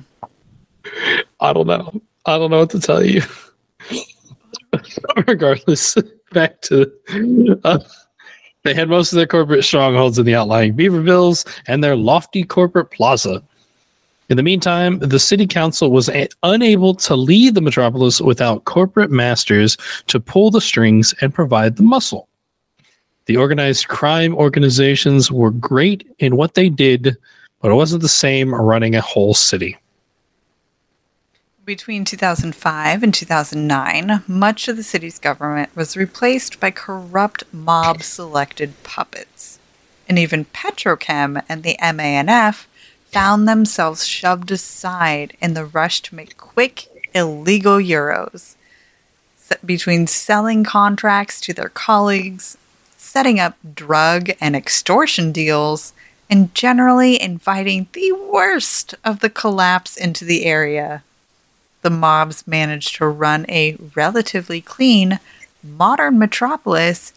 [1.39, 2.01] I don't know.
[2.25, 3.21] I don't know what to tell you.
[5.27, 5.97] Regardless,
[6.31, 6.91] back to
[7.63, 7.79] uh,
[8.63, 12.91] they had most of their corporate strongholds in the outlying Beavervilles and their lofty corporate
[12.91, 13.41] plaza.
[14.29, 19.09] In the meantime, the city council was a- unable to lead the metropolis without corporate
[19.09, 19.75] masters
[20.05, 22.29] to pull the strings and provide the muscle.
[23.25, 27.17] The organized crime organizations were great in what they did,
[27.59, 29.77] but it wasn't the same running a whole city.
[31.65, 38.73] Between 2005 and 2009, much of the city's government was replaced by corrupt mob selected
[38.83, 39.59] puppets.
[40.07, 42.65] And even Petrochem and the MANF
[43.11, 48.55] found themselves shoved aside in the rush to make quick, illegal euros.
[49.65, 52.57] Between selling contracts to their colleagues,
[52.97, 55.93] setting up drug and extortion deals,
[56.29, 61.03] and generally inviting the worst of the collapse into the area
[61.81, 65.19] the mobs managed to run a relatively clean,
[65.63, 67.13] modern metropolis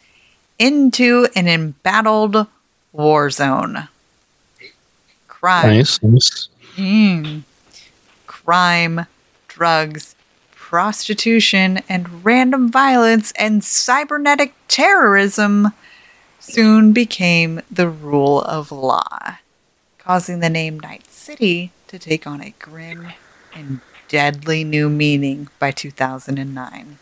[0.58, 2.46] into an embattled
[2.92, 3.88] war zone.
[5.42, 6.00] Crime, Nice.
[6.04, 6.48] nice.
[6.76, 7.42] Mm.
[8.28, 9.06] crime,
[9.48, 10.14] drugs,
[10.52, 15.72] prostitution, and random violence and cybernetic terrorism
[16.38, 19.38] soon became the rule of law,
[19.98, 23.08] causing the name Night City to take on a grim
[23.52, 26.98] and deadly new meaning by 2009.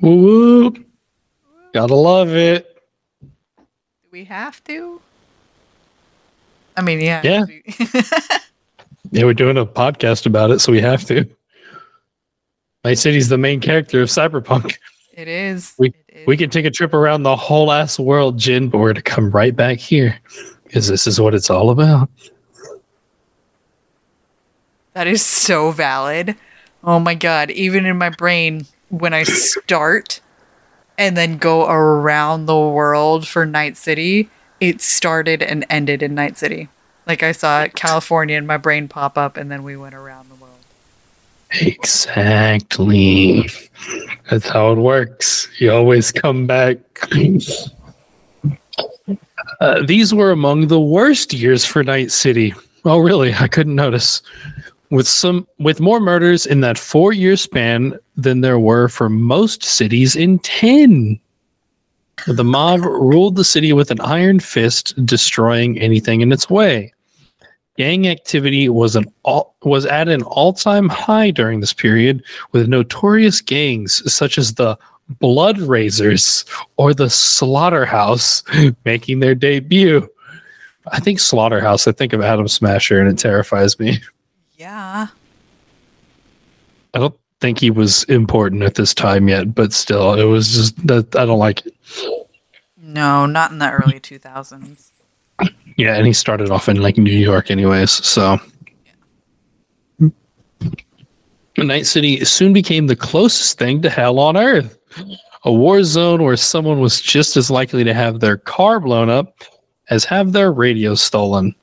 [0.00, 0.74] Woo woo.
[1.72, 2.80] Gotta love it.
[3.20, 5.00] Do we have to?
[6.76, 7.22] I mean, yeah.
[7.24, 7.44] Yeah.
[9.10, 11.24] Yeah, we're doing a podcast about it, so we have to.
[12.84, 14.76] Night City's the main character of Cyberpunk.
[15.12, 15.72] It is.
[15.78, 16.26] We- It is.
[16.26, 19.02] We can take a trip around the whole ass world, Jenn, but we're going to
[19.02, 20.18] come right back here
[20.64, 22.08] because this is what it's all about.
[24.94, 26.36] That is so valid.
[26.82, 30.20] Oh my god, even in my brain when I start
[30.98, 34.28] and then go around the world for Night City,
[34.60, 36.68] it started and ended in Night City.
[37.06, 40.36] Like I saw California in my brain pop up and then we went around the
[40.36, 40.52] world.
[41.60, 43.48] Exactly.
[44.30, 45.48] That's how it works.
[45.58, 46.78] You always come back.
[49.60, 52.54] Uh, these were among the worst years for Night City.
[52.84, 53.34] Oh, really?
[53.34, 54.22] I couldn't notice.
[54.90, 60.16] With some, with more murders in that four-year span than there were for most cities
[60.16, 61.20] in ten.
[62.26, 66.92] The mob ruled the city with an iron fist, destroying anything in its way.
[67.76, 73.40] Gang activity was an all, was at an all-time high during this period, with notorious
[73.40, 76.44] gangs such as the Blood Raisers
[76.76, 78.42] or the Slaughterhouse
[78.84, 80.08] making their debut.
[80.92, 81.86] I think Slaughterhouse.
[81.88, 84.00] I think of Adam Smasher, and it terrifies me.
[84.56, 85.08] Yeah.
[86.94, 90.86] I don't think he was important at this time yet, but still, it was just
[90.86, 91.73] that I don't like it.
[92.76, 94.90] No, not in the early 2000s.
[95.76, 97.90] Yeah, and he started off in like New York, anyways.
[97.90, 98.38] So,
[101.56, 104.78] Night City soon became the closest thing to hell on earth.
[105.44, 109.42] A war zone where someone was just as likely to have their car blown up
[109.90, 111.54] as have their radio stolen.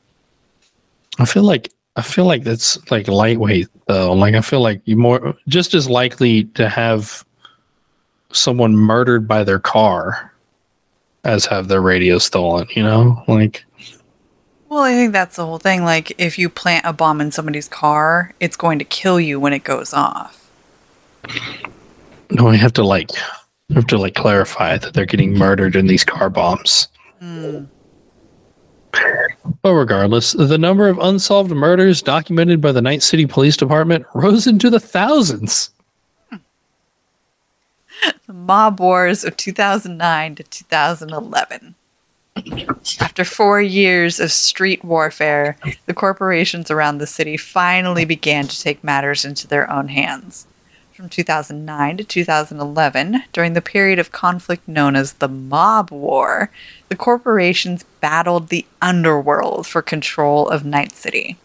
[1.19, 4.13] I feel like I feel like that's like lightweight though.
[4.13, 7.25] Like I feel like you more just as likely to have
[8.33, 10.33] someone murdered by their car
[11.23, 13.23] as have their radio stolen, you know?
[13.27, 13.65] Like
[14.69, 15.83] Well, I think that's the whole thing.
[15.83, 19.53] Like, if you plant a bomb in somebody's car, it's going to kill you when
[19.53, 20.49] it goes off.
[22.31, 23.09] no, I have to like
[23.71, 26.87] I have to like clarify that they're getting murdered in these car bombs.
[27.19, 27.65] Hmm.
[29.61, 34.47] But regardless, the number of unsolved murders documented by the Night City Police Department rose
[34.47, 35.69] into the thousands.
[38.27, 41.75] The mob wars of 2009 to 2011.
[42.99, 48.83] After four years of street warfare, the corporations around the city finally began to take
[48.83, 50.47] matters into their own hands.
[50.93, 56.51] From 2009 to 2011, during the period of conflict known as the Mob War,
[56.89, 61.37] the corporations battled the underworld for control of Night City.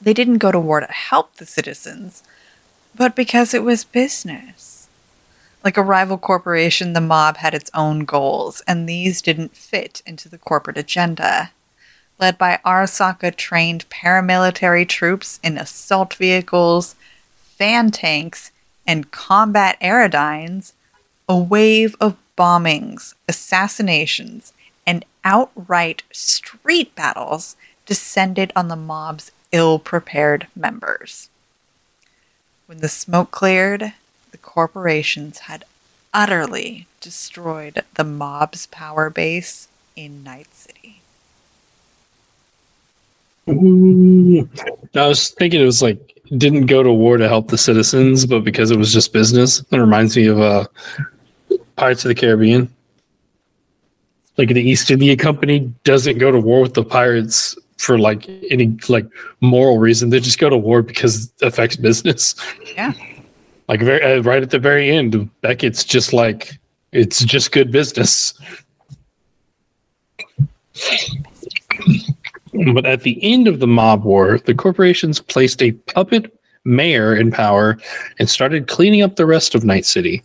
[0.00, 2.22] They didn't go to war to help the citizens,
[2.94, 4.73] but because it was business.
[5.64, 10.28] Like a rival corporation, the mob had its own goals, and these didn't fit into
[10.28, 11.52] the corporate agenda.
[12.20, 16.96] Led by Arasaka trained paramilitary troops in assault vehicles,
[17.56, 18.52] fan tanks,
[18.86, 20.74] and combat aerodynes,
[21.26, 24.52] a wave of bombings, assassinations,
[24.86, 27.56] and outright street battles
[27.86, 31.30] descended on the mob's ill prepared members.
[32.66, 33.94] When the smoke cleared,
[34.44, 35.64] corporations had
[36.12, 41.00] utterly destroyed the mob's power base in Night City.
[43.48, 44.48] Ooh.
[44.94, 48.44] I was thinking it was like didn't go to war to help the citizens, but
[48.44, 49.60] because it was just business.
[49.70, 50.66] It reminds me of uh,
[51.76, 52.72] Pirates of the Caribbean.
[54.36, 58.76] Like the East India Company doesn't go to war with the pirates for like any
[58.88, 59.06] like
[59.40, 60.10] moral reason.
[60.10, 62.34] They just go to war because it affects business.
[62.74, 62.92] Yeah.
[63.68, 66.58] Like very uh, right at the very end, Beckett's just like
[66.92, 68.34] it's just good business.
[72.74, 76.32] But at the end of the mob war, the corporations placed a puppet
[76.64, 77.78] mayor in power
[78.18, 80.22] and started cleaning up the rest of Night City.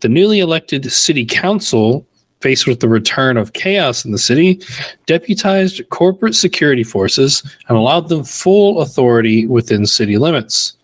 [0.00, 2.06] The newly elected city council,
[2.40, 4.60] faced with the return of chaos in the city,
[5.06, 10.76] deputized corporate security forces and allowed them full authority within city limits.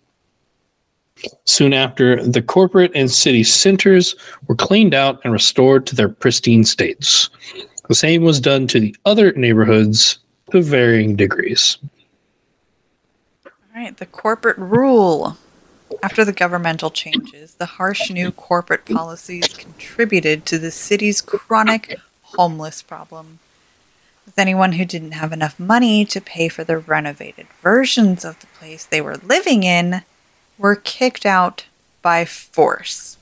[1.45, 4.15] Soon after, the corporate and city centers
[4.47, 7.29] were cleaned out and restored to their pristine states.
[7.87, 10.19] The same was done to the other neighborhoods
[10.51, 11.77] to varying degrees.
[13.45, 15.37] All right, the corporate rule.
[16.03, 22.81] After the governmental changes, the harsh new corporate policies contributed to the city's chronic homeless
[22.81, 23.39] problem.
[24.25, 28.47] With anyone who didn't have enough money to pay for the renovated versions of the
[28.47, 30.03] place they were living in
[30.59, 31.65] were kicked out
[32.03, 33.17] by force.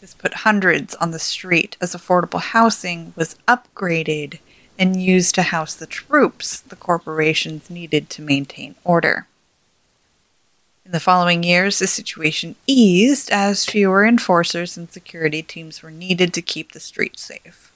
[0.00, 4.40] This put hundreds on the street as affordable housing was upgraded
[4.78, 9.26] and used to house the troops the corporations needed to maintain order.
[10.84, 16.34] In the following years, the situation eased as fewer enforcers and security teams were needed
[16.34, 17.72] to keep the streets safe.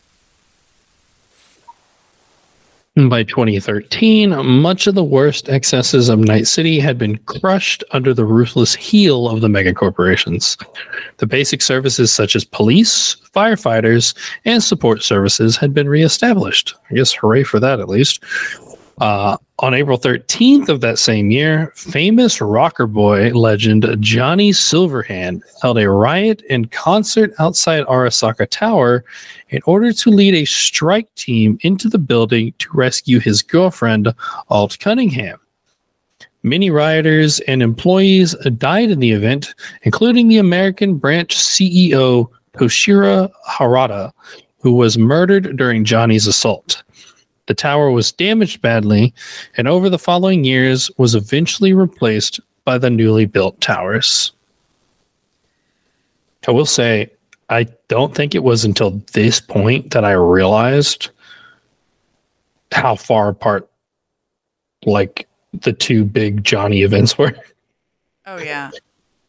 [3.06, 8.24] By 2013, much of the worst excesses of Night City had been crushed under the
[8.24, 10.60] ruthless heel of the megacorporations.
[11.18, 16.74] The basic services such as police, firefighters, and support services had been reestablished.
[16.90, 18.24] I guess hooray for that at least.
[19.00, 25.78] Uh, on April 13th of that same year, famous rocker boy legend Johnny Silverhand held
[25.78, 29.04] a riot and concert outside Arasaka Tower
[29.48, 34.14] in order to lead a strike team into the building to rescue his girlfriend,
[34.48, 35.40] Alt Cunningham.
[36.44, 44.12] Many rioters and employees died in the event, including the American branch CEO Toshiro Harada,
[44.60, 46.84] who was murdered during Johnny's assault.
[47.48, 49.14] The tower was damaged badly,
[49.56, 54.32] and over the following years was eventually replaced by the newly built towers.
[56.46, 57.10] I will say,
[57.48, 61.08] I don't think it was until this point that I realized
[62.70, 63.68] how far apart,
[64.84, 67.34] like the two big Johnny events were.
[68.30, 68.70] Oh, yeah.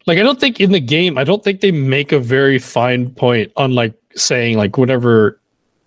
[0.08, 3.10] Like, I don't think in the game, I don't think they make a very fine
[3.12, 5.39] point on like saying like whatever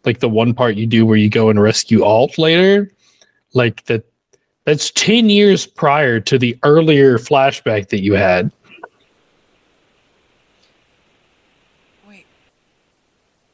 [0.05, 2.91] like the one part you do where you go and rescue alt later
[3.55, 4.05] like that
[4.65, 8.51] that's 10 years prior to the earlier flashback that you had
[12.07, 12.27] Wait.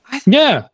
[0.06, 0.68] I th- yeah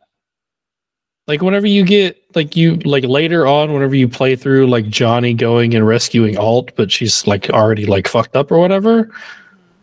[1.26, 5.32] Like whenever you get like you like later on, whenever you play through like Johnny
[5.32, 9.10] going and rescuing Alt, but she's like already like fucked up or whatever.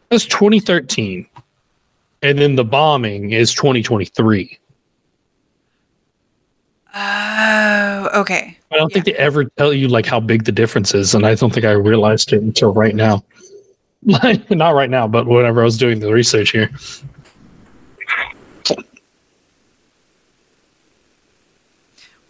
[0.09, 1.25] That's 2013,
[2.21, 4.59] and then the bombing is 2023.
[6.93, 8.57] Oh, okay.
[8.71, 11.35] I don't think they ever tell you like how big the difference is, and I
[11.35, 13.23] don't think I realized it until right now.
[14.03, 16.69] Like not right now, but whenever I was doing the research here.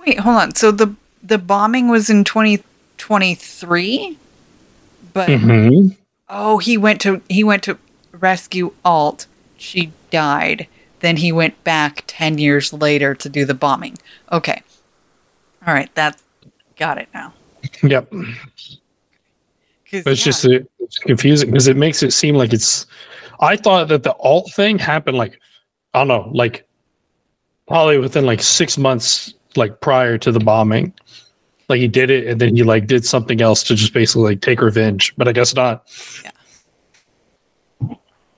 [0.06, 0.56] Wait, hold on.
[0.56, 4.18] So the the bombing was in 2023,
[5.14, 5.88] but hmm
[6.30, 7.78] oh, he went to he went to
[8.12, 9.28] rescue Alt.
[9.58, 10.68] She died.
[11.02, 13.98] Then he went back 10 years later to do the bombing.
[14.32, 14.62] Okay.
[15.68, 16.24] All right, that's
[16.78, 17.34] got it now.
[17.84, 18.12] Yep.
[19.92, 22.86] It's yeah, just it's confusing because it makes it seem like it's.
[23.42, 25.40] I thought that the alt thing happened like
[25.94, 26.66] I don't know, like
[27.68, 30.94] probably within like six months, like prior to the bombing.
[31.68, 34.42] Like he did it, and then he like did something else to just basically like
[34.42, 35.14] take revenge.
[35.18, 35.86] But I guess not.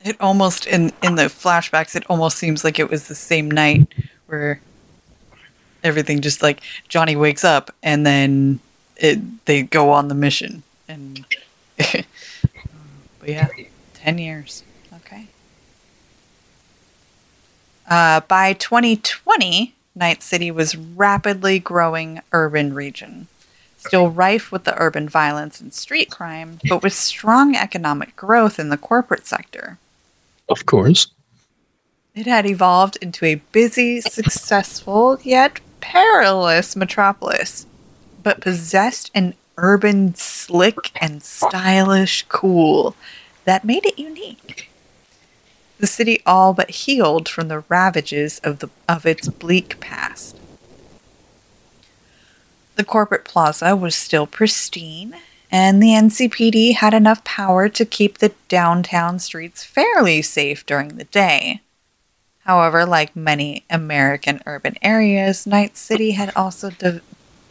[0.04, 3.88] It almost in in the flashbacks it almost seems like it was the same night
[4.28, 4.62] where
[5.84, 8.60] everything just like Johnny wakes up and then
[8.98, 11.26] it they go on the mission and
[11.78, 12.06] but
[13.26, 13.48] yeah
[14.04, 14.64] 10 years.
[14.94, 15.28] Okay.
[17.90, 23.28] Uh, by 2020 night city was rapidly growing urban region.
[23.78, 28.70] Still rife with the urban violence and street crime but with strong economic growth in
[28.70, 29.78] the corporate sector
[30.54, 31.08] Of course.
[32.14, 37.66] it had evolved into a busy, successful, yet perilous metropolis,
[38.22, 42.96] but possessed an urban slick and stylish cool
[43.46, 44.70] that made it unique.
[45.80, 50.38] The city all but healed from the ravages of the of its bleak past.
[52.76, 55.16] The corporate plaza was still pristine,
[55.54, 61.04] and the NCPD had enough power to keep the downtown streets fairly safe during the
[61.04, 61.62] day.
[62.40, 67.02] However, like many American urban areas, Night City had also de-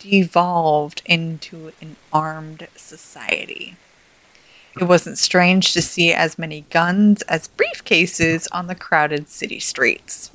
[0.00, 3.76] devolved into an armed society.
[4.80, 10.30] It wasn't strange to see as many guns as briefcases on the crowded city streets.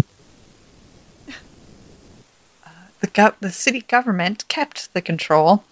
[2.66, 2.70] Uh,
[3.02, 5.66] The, gov- the city government kept the control,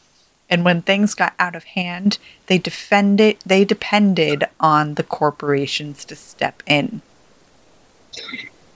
[0.50, 2.18] and when things got out of hand,
[2.48, 7.02] they defended they depended on the corporations to step in.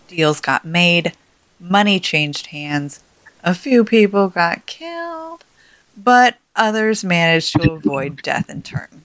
[0.07, 1.13] Deals got made,
[1.59, 3.03] money changed hands,
[3.43, 5.45] a few people got killed,
[5.95, 9.03] but others managed to avoid death in turn.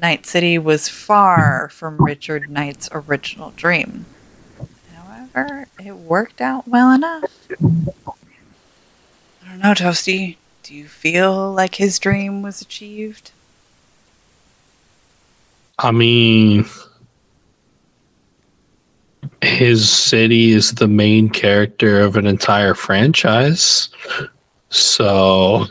[0.00, 4.06] Night City was far from Richard Night's original dream.
[4.94, 7.24] However, it worked out well enough.
[7.60, 10.36] I don't know, Toastie.
[10.70, 13.32] Do you feel like his dream was achieved?
[15.80, 16.64] I mean,
[19.40, 23.88] his city is the main character of an entire franchise.
[24.68, 25.66] So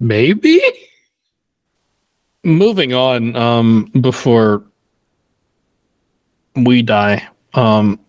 [0.00, 0.60] maybe
[2.42, 4.64] moving on um before
[6.56, 8.00] we die um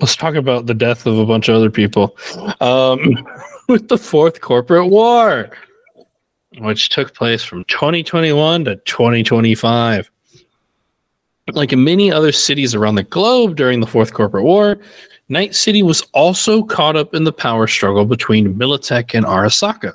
[0.00, 2.16] let's talk about the death of a bunch of other people
[2.60, 3.26] um
[3.68, 5.50] with the fourth corporate war
[6.58, 10.10] which took place from 2021 to 2025
[11.52, 14.78] like in many other cities around the globe during the Fourth Corporate War,
[15.28, 19.94] Night City was also caught up in the power struggle between Militech and Arasaka.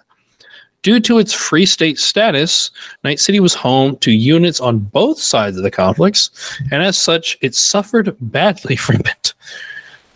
[0.82, 2.72] Due to its free state status,
[3.04, 6.32] Night City was home to units on both sides of the conflicts,
[6.72, 9.34] and as such, it suffered badly from it.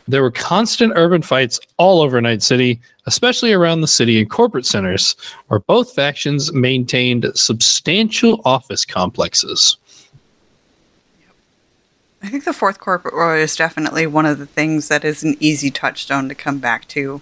[0.07, 4.65] There were constant urban fights all over Night City, especially around the city and corporate
[4.65, 5.15] centers,
[5.47, 9.77] where both factions maintained substantial office complexes.
[12.21, 15.35] I think the fourth corporate war is definitely one of the things that is an
[15.39, 17.21] easy touchstone to come back to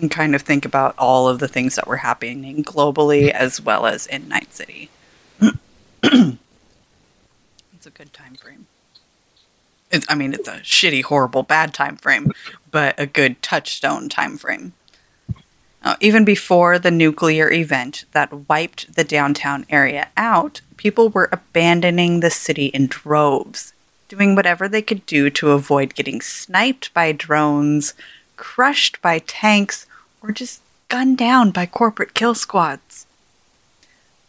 [0.00, 3.86] and kind of think about all of the things that were happening globally as well
[3.86, 4.90] as in Night City.
[5.40, 6.36] it's
[7.86, 8.66] a good time frame.
[9.92, 12.32] It's, I mean, it's a shitty, horrible, bad time frame,
[12.70, 14.72] but a good touchstone time frame.
[15.84, 22.20] Now, even before the nuclear event that wiped the downtown area out, people were abandoning
[22.20, 23.72] the city in droves,
[24.08, 27.94] doing whatever they could do to avoid getting sniped by drones,
[28.36, 29.86] crushed by tanks,
[30.22, 33.06] or just gunned down by corporate kill squads.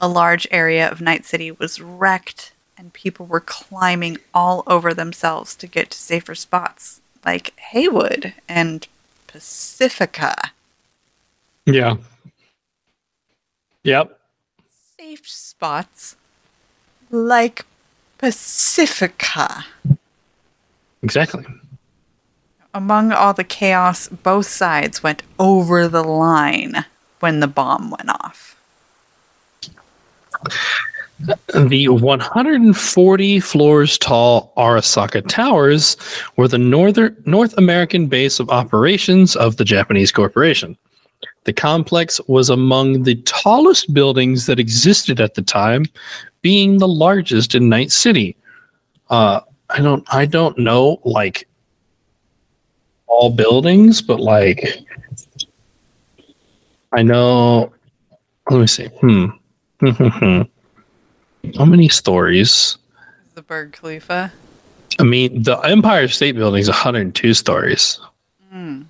[0.01, 5.55] A large area of Night City was wrecked, and people were climbing all over themselves
[5.55, 8.87] to get to safer spots, like Heywood and
[9.27, 10.51] Pacifica.
[11.65, 11.97] Yeah.
[13.83, 14.19] Yep.
[14.99, 16.15] Safe spots
[17.09, 17.65] like
[18.17, 19.65] Pacifica.
[21.01, 21.45] Exactly.
[22.73, 26.85] Among all the chaos, both sides went over the line
[27.19, 28.59] when the bomb went off.
[31.53, 35.95] The 140 floors tall Arasaka Towers
[36.35, 40.77] were the northern North American base of operations of the Japanese corporation.
[41.45, 45.85] The complex was among the tallest buildings that existed at the time,
[46.41, 48.35] being the largest in Night City.
[49.09, 51.47] Uh, I don't I don't know like
[53.07, 54.67] all buildings, but like
[56.91, 57.73] I know
[58.49, 58.87] let me see.
[58.87, 59.27] Hmm.
[61.57, 62.77] How many stories?
[63.35, 64.31] The Burj Khalifa.
[64.99, 67.99] I mean, the Empire State Building is 102 stories.
[68.51, 68.83] Hmm.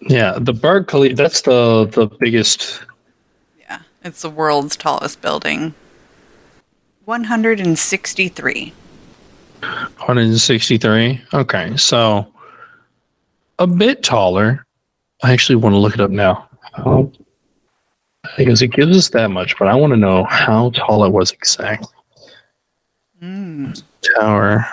[0.00, 1.14] Yeah, the Burj Khalifa.
[1.14, 2.82] That's the the biggest.
[3.60, 5.74] Yeah, it's the world's tallest building.
[7.04, 8.72] 163.
[9.60, 11.20] 163.
[11.34, 12.26] Okay, so
[13.58, 14.64] a bit taller.
[15.22, 16.48] I actually want to look it up now.
[18.36, 21.32] Because it gives us that much, but I want to know how tall it was
[21.32, 21.88] exactly.
[23.22, 23.82] Mm.
[24.18, 24.66] Tower.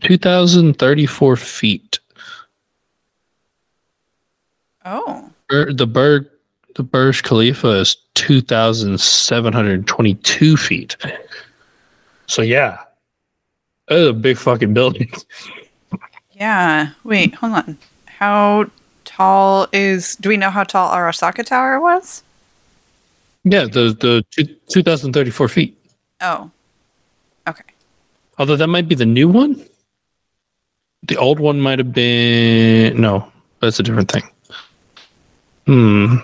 [0.00, 1.98] 2,034 feet.
[4.84, 6.26] Oh, Bur- The Burj,
[6.76, 10.96] the Burj Khalifa is 2,722 feet.
[12.26, 12.78] So, yeah.
[13.88, 15.10] That's a big fucking building.
[16.32, 16.90] yeah.
[17.04, 17.76] Wait, hold on.
[18.06, 18.70] How
[19.10, 20.16] tall is.
[20.16, 22.22] Do we know how tall Arasaka Tower was?
[23.44, 25.76] Yeah, the the two, 2,034 feet.
[26.20, 26.50] Oh.
[27.48, 27.64] Okay.
[28.38, 29.64] Although that might be the new one.
[31.04, 33.30] The old one might have been no,
[33.60, 34.22] that's a different thing.
[35.66, 36.16] Hmm.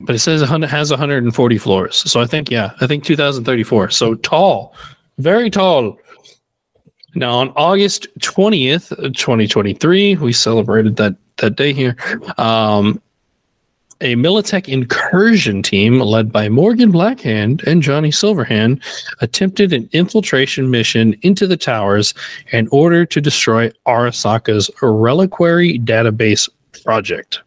[0.00, 3.90] But it says it has 140 floors, so I think yeah, I think 2,034.
[3.90, 4.74] So tall,
[5.18, 5.98] very tall.
[7.16, 11.96] Now on August 20th, 2023, we celebrated that that day here.
[12.36, 13.00] Um,
[14.02, 18.82] a Militech incursion team led by Morgan Blackhand and Johnny Silverhand
[19.22, 22.12] attempted an infiltration mission into the towers
[22.52, 26.50] in order to destroy Arasaka's reliquary database
[26.84, 27.40] project.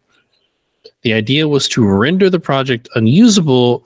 [1.02, 3.84] The idea was to render the project unusable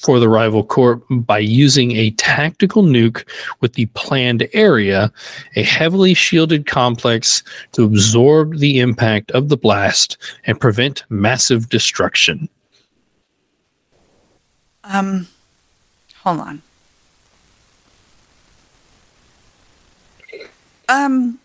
[0.00, 3.28] for the rival corp by using a tactical nuke
[3.60, 5.12] with the planned area,
[5.56, 7.42] a heavily shielded complex
[7.72, 12.48] to absorb the impact of the blast and prevent massive destruction.
[14.84, 15.28] Um,
[16.16, 16.62] hold on.
[20.88, 21.38] Um,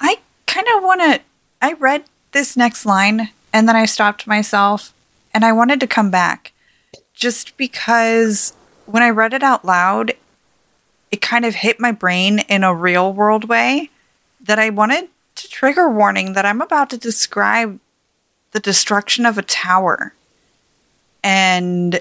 [0.00, 1.20] I kind of want to.
[1.62, 4.92] I read this next line and then I stopped myself
[5.34, 6.52] and I wanted to come back
[7.20, 8.54] just because
[8.86, 10.14] when I read it out loud,
[11.12, 13.90] it kind of hit my brain in a real world way
[14.42, 17.78] that I wanted to trigger warning that I'm about to describe
[18.52, 20.14] the destruction of a tower.
[21.22, 22.00] And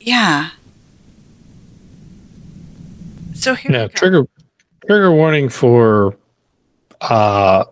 [0.00, 0.50] yeah.
[3.34, 4.22] So here Yeah, trigger
[4.86, 6.16] trigger warning for
[7.02, 7.64] uh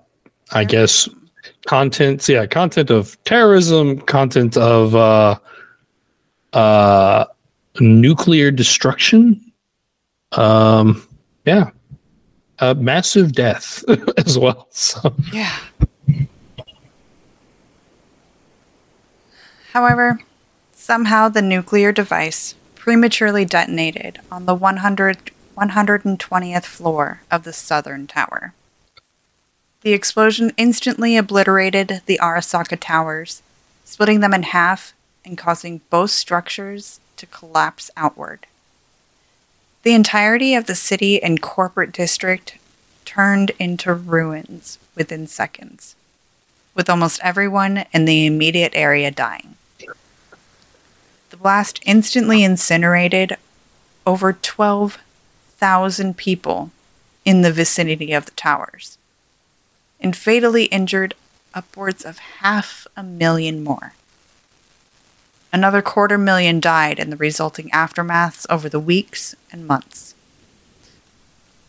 [0.52, 1.08] I guess
[1.66, 5.38] contents, yeah, content of terrorism, content of uh
[6.52, 7.26] uh
[7.80, 9.40] nuclear destruction.
[10.32, 11.06] Um
[11.44, 11.70] yeah.
[12.58, 13.84] Uh, massive death
[14.26, 14.66] as well.
[14.70, 15.54] So Yeah.
[19.72, 20.20] However,
[20.72, 28.54] somehow the nuclear device prematurely detonated on the 100, 120th floor of the southern tower.
[29.86, 33.40] The explosion instantly obliterated the Arasaka towers,
[33.84, 34.92] splitting them in half
[35.24, 38.48] and causing both structures to collapse outward.
[39.84, 42.58] The entirety of the city and corporate district
[43.04, 45.94] turned into ruins within seconds,
[46.74, 49.54] with almost everyone in the immediate area dying.
[51.30, 53.36] The blast instantly incinerated
[54.04, 56.72] over 12,000 people
[57.24, 58.98] in the vicinity of the towers
[60.00, 61.14] and fatally injured
[61.54, 63.94] upwards of half a million more.
[65.52, 70.14] Another quarter million died in the resulting aftermaths over the weeks and months.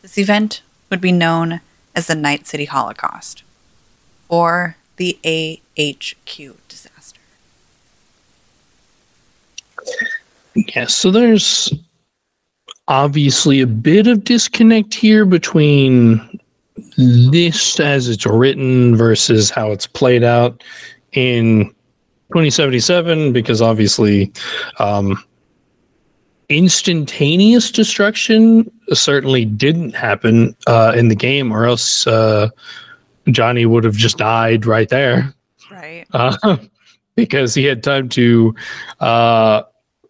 [0.01, 1.61] This event would be known
[1.95, 3.43] as the Night City Holocaust,
[4.29, 7.21] or the AHQ disaster.
[10.53, 11.73] Yeah, so there's
[12.87, 16.36] obviously a bit of disconnect here between
[16.97, 20.63] this as it's written versus how it's played out
[21.13, 21.65] in
[22.29, 24.31] 2077 because obviously
[24.79, 25.21] um,
[26.49, 32.49] instantaneous destruction certainly didn't happen uh, in the game or else uh,
[33.29, 35.33] johnny would have just died right there
[35.71, 36.05] Right.
[36.13, 36.57] uh,
[37.15, 38.55] because he had time to
[38.99, 39.63] uh,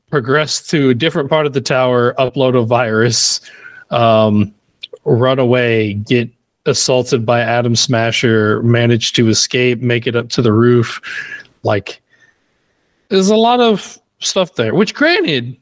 [0.10, 3.42] progress to a different part of the tower, upload a virus,
[3.90, 4.54] um,
[5.06, 6.30] run away, get
[6.68, 11.02] assaulted by Adam Smasher, managed to escape, make it up to the roof.
[11.64, 12.02] Like,
[13.10, 15.58] there's a lot of stuff there, which, granted,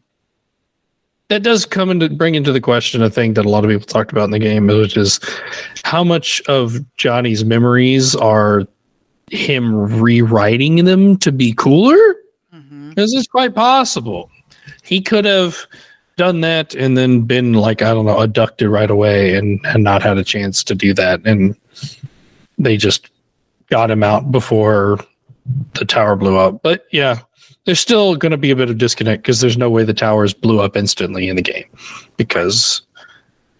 [1.29, 3.85] that does come into bring into the question a thing that a lot of people
[3.85, 5.19] talked about in the game, which is
[5.83, 8.67] how much of Johnny's memories are
[9.31, 12.15] him rewriting them to be cooler?
[12.51, 14.31] Hmm because it's quite possible.
[14.83, 15.57] He could have
[16.15, 20.01] done that and then been like i don't know abducted right away and, and not
[20.01, 21.55] had a chance to do that and
[22.57, 23.09] they just
[23.69, 24.99] got him out before
[25.73, 27.19] the tower blew up but yeah
[27.65, 30.33] there's still going to be a bit of disconnect because there's no way the towers
[30.33, 31.65] blew up instantly in the game
[32.15, 32.81] because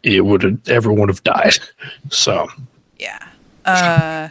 [0.04, 1.58] it would have everyone would have died
[2.10, 2.48] so
[3.00, 3.28] Yeah.
[3.66, 4.30] Uh,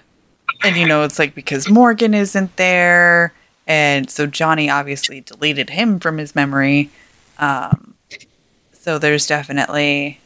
[0.62, 3.32] and you know, it's like because Morgan isn't there,
[3.66, 6.90] and so Johnny obviously deleted him from his memory.
[7.38, 7.94] Um,
[8.84, 10.20] so there's definitely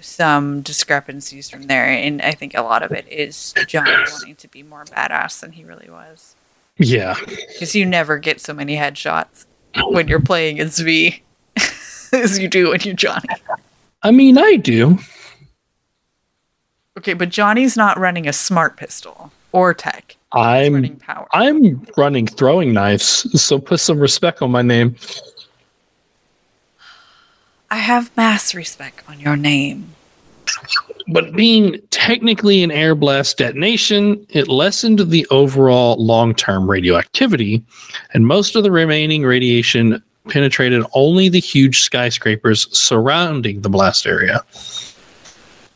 [0.00, 4.46] some discrepancies from there, and I think a lot of it is Johnny wanting to
[4.48, 6.36] be more badass than he really was.
[6.78, 9.46] yeah Because you never get so many headshots
[9.88, 11.20] when you're playing as V
[12.12, 13.26] as you do when you're Johnny.
[14.04, 14.98] i mean i do
[16.96, 20.10] Okay, but Johnny's not running a smart pistol or tech.
[20.10, 21.26] He's i'm running power.
[21.32, 24.94] I'm running throwing knives, so put some respect on my name.
[27.74, 29.96] I have mass respect on your name.
[31.08, 37.64] But being technically an air blast detonation, it lessened the overall long term radioactivity,
[38.12, 44.44] and most of the remaining radiation penetrated only the huge skyscrapers surrounding the blast area.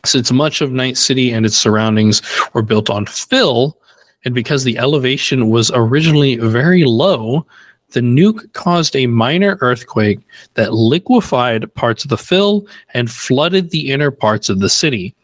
[0.05, 2.21] Since much of Night City and its surroundings
[2.53, 3.77] were built on fill,
[4.23, 7.45] and because the elevation was originally very low,
[7.91, 10.19] the nuke caused a minor earthquake
[10.53, 15.15] that liquefied parts of the fill and flooded the inner parts of the city.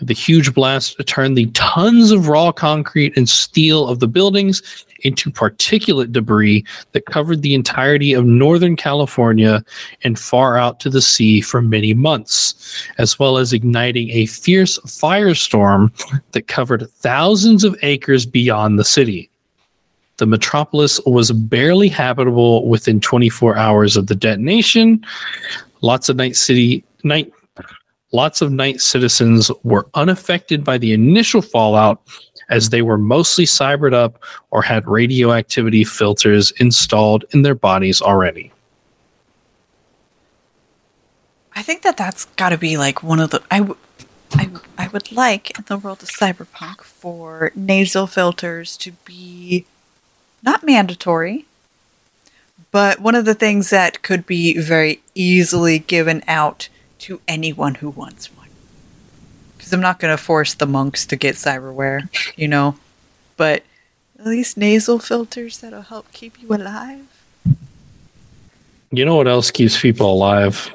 [0.00, 4.62] The huge blast turned the tons of raw concrete and steel of the buildings
[5.00, 9.64] into particulate debris that covered the entirety of Northern California
[10.04, 14.78] and far out to the sea for many months, as well as igniting a fierce
[14.80, 15.90] firestorm
[16.30, 19.30] that covered thousands of acres beyond the city.
[20.18, 25.04] The metropolis was barely habitable within 24 hours of the detonation.
[25.80, 27.32] Lots of night city night
[28.12, 32.02] lots of night citizens were unaffected by the initial fallout
[32.48, 38.50] as they were mostly cybered up or had radioactivity filters installed in their bodies already.
[41.54, 43.42] I think that that's got to be like one of the.
[43.50, 43.60] I,
[44.92, 49.66] would like in the world of cyberpunk for nasal filters to be
[50.42, 51.46] not mandatory,
[52.70, 56.68] but one of the things that could be very easily given out
[57.00, 58.48] to anyone who wants one.
[59.56, 62.76] Because I'm not going to force the monks to get cyberware, you know,
[63.36, 63.62] but
[64.18, 67.06] at least nasal filters that'll help keep you alive.
[68.90, 70.72] You know what else keeps people alive?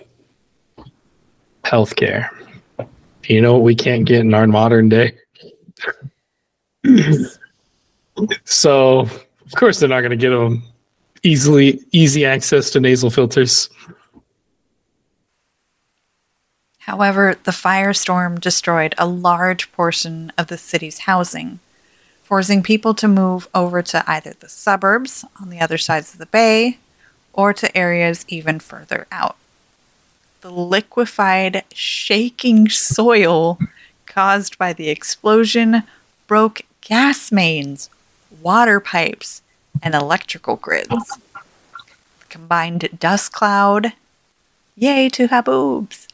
[1.63, 2.29] Healthcare.
[3.25, 5.17] You know what we can't get in our modern day?
[8.43, 9.09] so,
[9.53, 10.63] of course, they're not going to get them
[11.21, 13.69] easily easy access to nasal filters.
[16.79, 21.59] However, the firestorm destroyed a large portion of the city's housing,
[22.23, 26.25] forcing people to move over to either the suburbs on the other sides of the
[26.25, 26.79] bay
[27.31, 29.37] or to areas even further out.
[30.41, 33.59] The liquefied, shaking soil
[34.07, 35.83] caused by the explosion
[36.25, 37.89] broke gas mains,
[38.41, 39.41] water pipes,
[39.81, 40.89] and electrical grids.
[40.89, 43.93] The combined dust cloud,
[44.75, 46.07] yay to haboobs!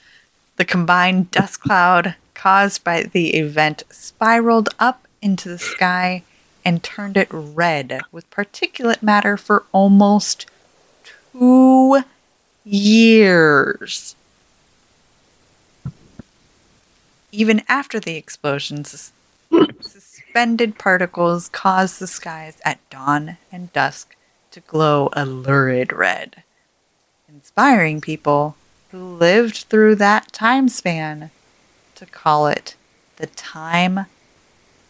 [0.57, 6.23] The combined dust cloud caused by the event spiraled up into the sky
[6.65, 10.45] and turned it red with particulate matter for almost
[11.03, 12.03] two
[12.63, 14.15] years.
[17.31, 19.11] Even after the explosions,
[20.29, 24.15] suspended particles caused the skies at dawn and dusk
[24.51, 26.43] to glow a lurid red,
[27.27, 28.55] inspiring people
[28.91, 31.31] who lived through that time span
[31.95, 32.75] to call it
[33.15, 34.05] the time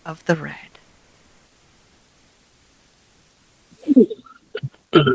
[0.06, 0.56] of the Red.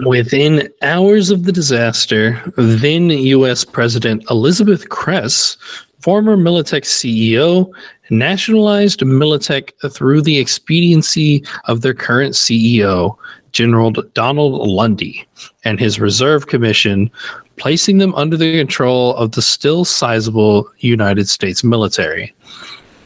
[0.06, 3.62] Within hours of the disaster, then U.S.
[3.62, 5.58] President Elizabeth Kress,
[6.04, 7.72] former Militech CEO,
[8.10, 13.16] nationalized Militech through the expediency of their current CEO,
[13.52, 15.26] General Donald Lundy,
[15.64, 17.10] and his reserve commission,
[17.56, 22.34] placing them under the control of the still sizable United States military.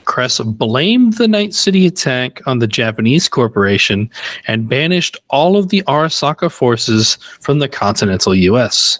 [0.05, 4.11] Kress blamed the Night City attack on the Japanese corporation
[4.49, 8.99] and banished all of the Arasaka forces from the continental US.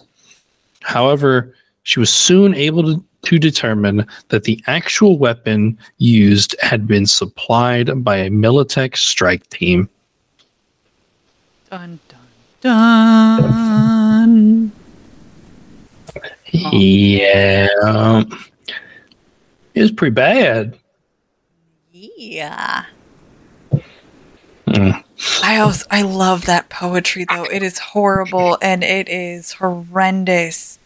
[0.83, 7.05] However, she was soon able to, to determine that the actual weapon used had been
[7.05, 9.89] supplied by a Militech strike team.
[11.69, 12.19] Dun dun
[13.41, 14.71] dun.
[16.51, 18.23] Yeah.
[19.75, 20.77] It was pretty bad.
[21.91, 22.85] Yeah.
[24.67, 25.03] Mm.
[25.43, 27.43] I also I love that poetry though.
[27.45, 30.78] It is horrible and it is horrendous.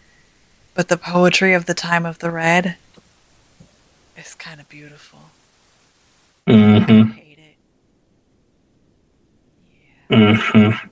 [0.76, 2.78] But the poetry of the time of the red
[4.18, 5.20] is kind of beautiful.
[6.48, 7.58] I hmm I hate it.
[10.12, 10.88] Mm-hmm.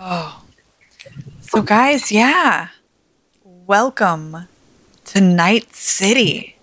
[0.00, 0.44] Oh.
[1.40, 2.68] So guys, yeah.
[3.44, 4.48] Welcome
[5.06, 6.56] to Night City.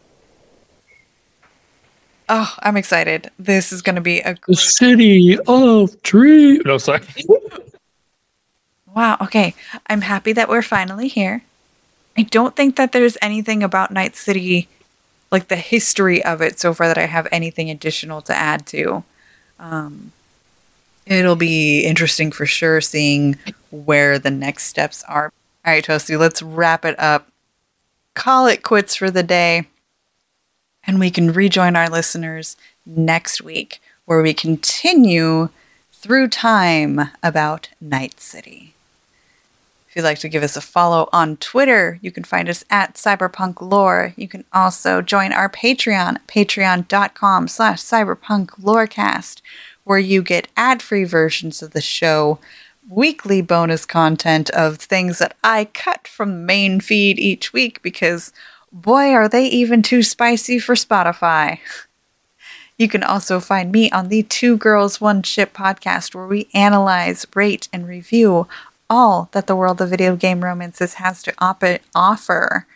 [2.29, 3.31] Oh, I'm excited.
[3.39, 6.63] This is going to be a The city of dreams.
[6.65, 7.01] No, sorry.
[8.95, 9.17] Wow.
[9.21, 9.53] Okay.
[9.87, 11.43] I'm happy that we're finally here.
[12.17, 14.69] I don't think that there's anything about Night City,
[15.31, 19.03] like the history of it so far, that I have anything additional to add to.
[19.59, 20.13] Um,
[21.05, 23.37] it'll be interesting for sure seeing
[23.69, 25.33] where the next steps are.
[25.65, 27.27] All right, Toastie, let's wrap it up.
[28.13, 29.67] Call it quits for the day.
[30.87, 35.49] And we can rejoin our listeners next week where we continue
[35.91, 38.74] through time about Night City.
[39.95, 42.95] If you'd like to give us a follow on Twitter, you can find us at
[42.95, 44.13] Cyberpunk Lore.
[44.17, 49.39] You can also join our Patreon, patreon.com slash cyberpunk lorecast,
[49.85, 52.39] where you get ad-free versions of the show,
[52.89, 58.33] weekly bonus content of things that I cut from the main feed each week because
[58.73, 61.59] boy are they even too spicy for Spotify.
[62.77, 67.25] You can also find me on the Two Girls One Ship podcast, where we analyze,
[67.33, 68.49] rate, and review
[68.89, 71.63] all that the world of video game romances has to op-
[71.93, 72.67] offer.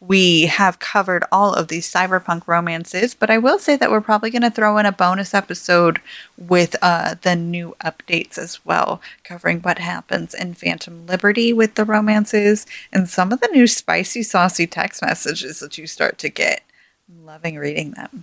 [0.00, 4.30] We have covered all of these cyberpunk romances, but I will say that we're probably
[4.30, 6.00] going to throw in a bonus episode
[6.36, 11.84] with uh, the new updates as well, covering what happens in Phantom Liberty with the
[11.84, 16.62] romances and some of the new spicy, saucy text messages that you start to get.
[17.08, 18.22] I'm loving reading them.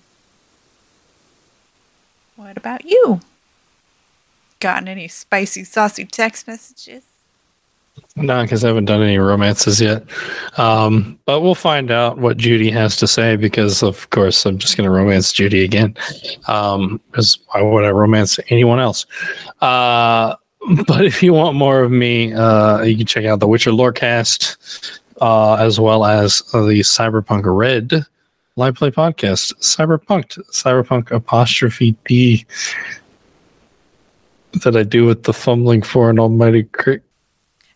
[2.37, 3.19] What about you?
[4.61, 7.03] Gotten any spicy, saucy text messages?
[8.17, 10.03] No, because I haven't done any romances yet.
[10.57, 14.77] Um, but we'll find out what Judy has to say because, of course, I'm just
[14.77, 15.97] going to romance Judy again.
[16.39, 19.05] Because why would I romance anyone else?
[19.61, 20.35] Uh,
[20.87, 24.99] but if you want more of me, uh, you can check out the Witcher Lorecast
[25.21, 28.05] uh, as well as the Cyberpunk Red
[28.55, 32.45] live play podcast, Cyberpunk, Cyberpunk apostrophe D
[34.63, 36.67] that I do with the fumbling for an almighty.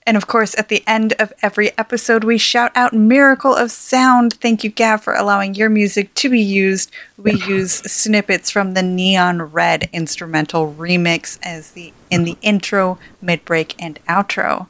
[0.05, 4.33] And of course, at the end of every episode, we shout out Miracle of Sound.
[4.33, 6.91] Thank you, Gav, for allowing your music to be used.
[7.17, 13.45] We use snippets from the Neon Red instrumental remix as the in the intro, mid
[13.45, 14.67] break, and outro.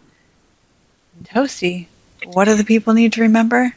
[1.23, 1.88] Toastie,
[2.25, 3.75] what do the people need to remember?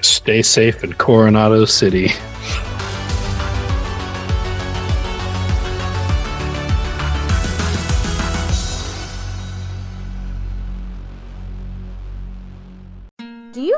[0.00, 2.10] Stay safe in Coronado City.